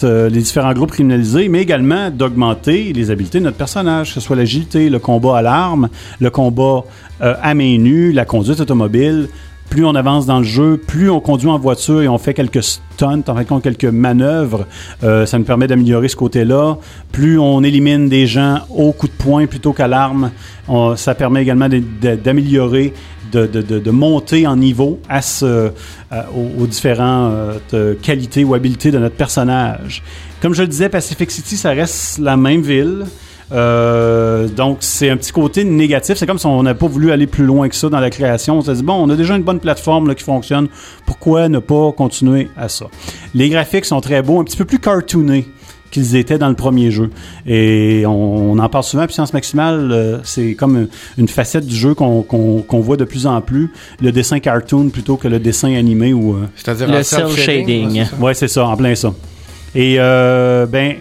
[0.03, 4.19] euh, les différents groupes criminalisés, mais également d'augmenter les habiletés de notre personnage, que ce
[4.21, 5.89] soit l'agilité, le combat à l'arme,
[6.19, 6.83] le combat
[7.21, 9.27] euh, à main nue, la conduite automobile.
[9.69, 12.61] Plus on avance dans le jeu, plus on conduit en voiture et on fait quelques
[12.61, 14.65] stunts, en fait, quelques manœuvres,
[15.03, 16.77] euh, ça nous permet d'améliorer ce côté-là.
[17.13, 20.31] Plus on élimine des gens au coup de poing plutôt qu'à l'arme,
[20.95, 22.93] ça permet également d'améliorer
[23.32, 25.71] de, monter en niveau à ce,
[26.09, 30.03] à- aux, différentes euh, qualités ou habiletés de notre personnage.
[30.41, 33.05] Comme je le disais, Pacific City, ça reste la même ville.
[33.51, 36.17] Euh, donc, c'est un petit côté négatif.
[36.17, 38.57] C'est comme si on n'avait pas voulu aller plus loin que ça dans la création.
[38.57, 40.67] On s'est dit, bon, on a déjà une bonne plateforme là, qui fonctionne.
[41.05, 42.86] Pourquoi ne pas continuer à ça?
[43.34, 45.47] Les graphiques sont très beaux, un petit peu plus cartoonés
[45.91, 47.09] qu'ils étaient dans le premier jeu.
[47.45, 50.87] Et on, on en parle souvent, Puissance Maximale, euh, c'est comme une,
[51.17, 53.69] une facette du jeu qu'on qu'on- qu'on voit de plus en plus.
[54.01, 56.33] Le dessin cartoon plutôt que le dessin animé ou...
[56.35, 58.19] euh, C'est-à-dire Le en self-shading, cel-shading.
[58.21, 58.65] ouais, c'est ça.
[58.65, 59.13] En plein ça.
[59.75, 60.95] Et euh, ben,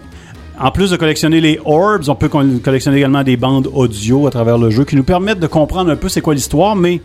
[0.59, 4.57] en plus de collectionner les orbs, on peut collectionner également des bandes audio à travers
[4.57, 7.01] le jeu qui nous permettent de comprendre un peu c'est quoi l'histoire, mais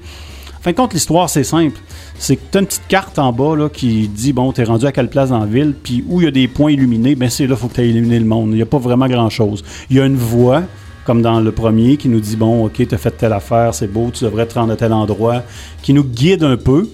[0.58, 1.78] en fin de compte, l'histoire, c'est simple.
[2.18, 4.92] C'est que tu une petite carte en bas qui dit, bon, tu es rendu à
[4.92, 7.46] quelle place dans la ville, puis où il y a des points illuminés, ben c'est
[7.46, 8.50] là faut que tu aies illuminé le monde.
[8.50, 9.62] Il n'y a pas vraiment grand-chose.
[9.90, 10.62] Il y a une voix,
[11.04, 13.86] comme dans le premier, qui nous dit, bon, ok, tu as fait telle affaire, c'est
[13.86, 15.42] beau, tu devrais te rendre à tel endroit,
[15.82, 16.88] qui nous guide un peu,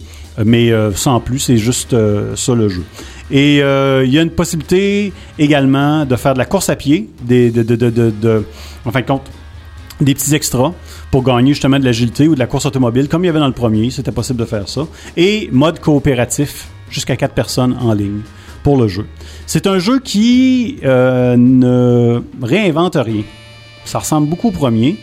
[0.44, 2.84] mais euh, sans plus, c'est juste euh, ça le jeu.
[3.30, 7.08] Et euh, il y a une possibilité également de faire de la course à pied,
[7.24, 9.30] en fin de compte,
[10.00, 10.72] des petits extras
[11.12, 13.46] pour gagner justement de l'agilité ou de la course automobile, comme il y avait dans
[13.46, 14.86] le premier, c'était possible de faire ça.
[15.18, 18.20] Et mode coopératif, jusqu'à quatre personnes en ligne
[18.62, 19.04] pour le jeu.
[19.46, 23.24] C'est un jeu qui euh, ne réinvente rien.
[23.84, 24.96] Ça ressemble beaucoup au premier.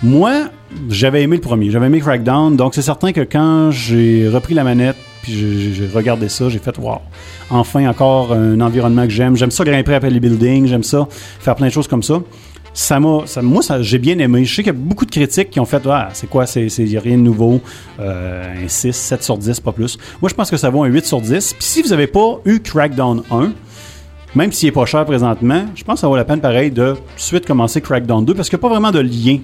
[0.00, 0.44] Moi,
[0.90, 4.62] j'avais aimé le premier, j'avais aimé Crackdown, donc c'est certain que quand j'ai repris la
[4.62, 6.98] manette, puis j'ai j'ai regardé ça, j'ai fait wow.
[7.50, 9.34] Enfin encore un environnement que j'aime.
[9.36, 12.20] J'aime ça grimper après les buildings, j'aime ça faire plein de choses comme ça.
[12.74, 14.44] Ça m'a, moi, j'ai bien aimé.
[14.44, 16.68] Je sais qu'il y a beaucoup de critiques qui ont fait, ah, c'est quoi, c'est,
[16.78, 17.60] rien de nouveau,
[17.98, 19.98] euh, un 6, 7 sur 10, pas plus.
[20.20, 21.54] Moi, je pense que ça vaut un 8 sur 10.
[21.54, 23.52] Puis si vous n'avez pas eu Crackdown 1,
[24.34, 26.92] même s'il est pas cher présentement, je pense que ça vaut la peine pareil de
[26.92, 29.38] tout de suite commencer Crackdown 2 parce qu'il n'y a pas vraiment de lien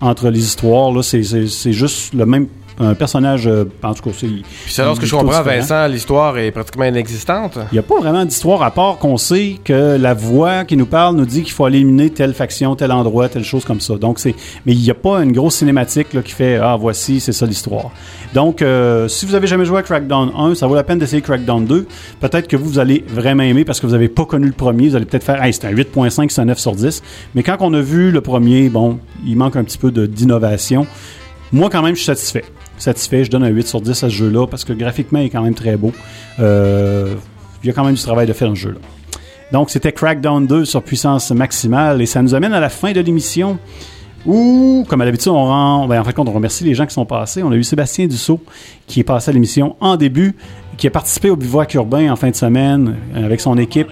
[0.00, 0.92] entre les histoires.
[1.02, 2.46] C'est juste le même
[2.78, 3.46] un personnage.
[3.46, 4.26] euh, en tout cas, c'est.
[4.26, 7.58] Puis selon ce que je comprends, Vincent, l'histoire est pratiquement inexistante.
[7.72, 10.86] Il n'y a pas vraiment d'histoire à part qu'on sait que la voix qui nous
[10.86, 13.96] parle nous dit qu'il faut éliminer telle faction, tel endroit, telle chose comme ça.
[13.96, 14.34] Donc c'est,
[14.66, 17.46] mais il n'y a pas une grosse cinématique là, qui fait ah voici c'est ça
[17.46, 17.90] l'histoire.
[18.34, 21.22] Donc euh, si vous avez jamais joué à Crackdown 1, ça vaut la peine d'essayer
[21.22, 21.86] Crackdown 2.
[22.20, 24.88] Peut-être que vous, vous allez vraiment aimer parce que vous n'avez pas connu le premier.
[24.88, 27.02] Vous allez peut-être faire hey, c'est un 8.5, c'est un 9 sur 10.
[27.34, 30.86] Mais quand on a vu le premier, bon, il manque un petit peu de, d'innovation.
[31.52, 32.44] Moi, quand même, je suis satisfait.
[32.76, 35.30] Satisfait, je donne un 8 sur 10 à ce jeu-là parce que graphiquement, il est
[35.30, 35.92] quand même très beau.
[36.40, 37.14] Euh,
[37.62, 38.78] il y a quand même du travail de fait dans ce jeu-là.
[39.52, 43.00] Donc, c'était Crackdown 2 sur puissance maximale et ça nous amène à la fin de
[43.00, 43.58] l'émission
[44.26, 47.06] où, comme à l'habitude, on rend, ben, en fait, on remercie les gens qui sont
[47.06, 47.42] passés.
[47.42, 48.40] On a eu Sébastien Dussault
[48.86, 50.36] qui est passé à l'émission en début,
[50.76, 53.88] qui a participé au bivouac urbain en fin de semaine avec son équipe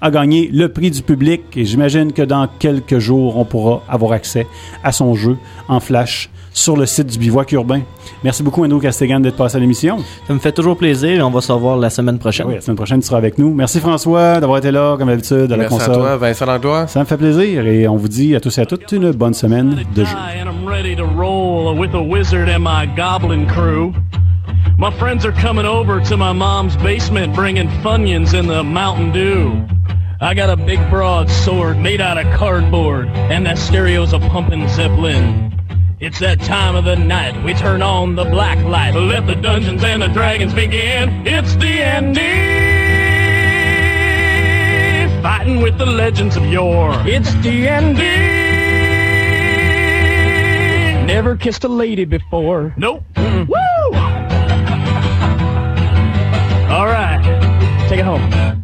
[0.00, 4.12] a gagné le prix du public et j'imagine que dans quelques jours, on pourra avoir
[4.12, 4.46] accès
[4.82, 5.36] à son jeu
[5.68, 7.82] en flash sur le site du bivouac urbain.
[8.24, 9.98] Merci beaucoup, Andrew Castegan, d'être passé à l'émission.
[10.26, 12.46] Ça me fait toujours plaisir et on va se revoir la semaine prochaine.
[12.48, 13.54] Oui, la semaine prochaine, tu seras avec nous.
[13.54, 15.94] Merci, François, d'avoir été là, comme d'habitude, à la Merci à console.
[15.94, 16.86] toi, Vincent Langlois.
[16.88, 19.34] Ça me fait plaisir et on vous dit à tous et à toutes une bonne
[19.34, 20.16] semaine de jeu.
[20.40, 23.92] and I'm ready to roll with a wizard and my goblin crew.
[24.76, 29.52] My friends are coming over to my mom's basement bringing Funyuns and the Mountain Dew.
[30.22, 35.58] I got a big broadsword made out of cardboard, and that stereo's a pumping Zeppelin.
[35.98, 39.82] It's that time of the night, we turn on the black light, let the dungeons
[39.82, 41.26] and the dragons begin.
[41.26, 42.20] It's D&D,
[45.22, 46.92] fighting with the legends of yore.
[47.06, 48.02] It's D&D.
[51.06, 52.74] Never kissed a lady before.
[52.76, 53.04] Nope.
[53.14, 53.48] Mm.
[53.48, 53.96] Woo!
[56.74, 58.59] All right, take it home.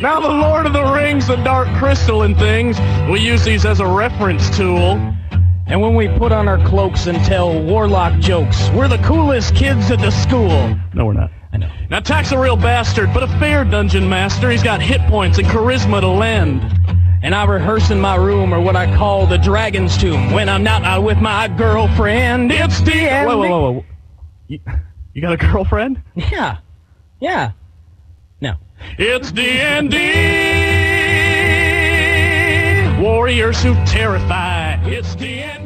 [0.00, 2.78] Now the Lord of the Rings, the Dark Crystal and things,
[3.10, 5.00] we use these as a reference tool.
[5.68, 9.90] And when we put on our cloaks and tell warlock jokes, we're the coolest kids
[9.90, 10.76] at the school.
[10.94, 11.30] No, we're not.
[11.52, 11.70] I know.
[11.90, 14.50] Now, Tack's a real bastard, but a fair dungeon master.
[14.50, 16.62] He's got hit points and charisma to lend.
[17.22, 20.62] And I rehearse in my room, or what I call the dragon's tomb, when I'm
[20.62, 22.52] not out with my girlfriend.
[22.52, 23.26] It's the end.
[23.26, 23.84] Whoa, whoa, whoa, whoa.
[24.46, 24.60] You,
[25.14, 26.00] you got a girlfriend?
[26.14, 26.58] Yeah.
[27.18, 27.52] Yeah.
[28.98, 29.96] It's D&D.
[33.02, 34.74] Warriors who terrify.
[34.86, 35.65] It's D&D.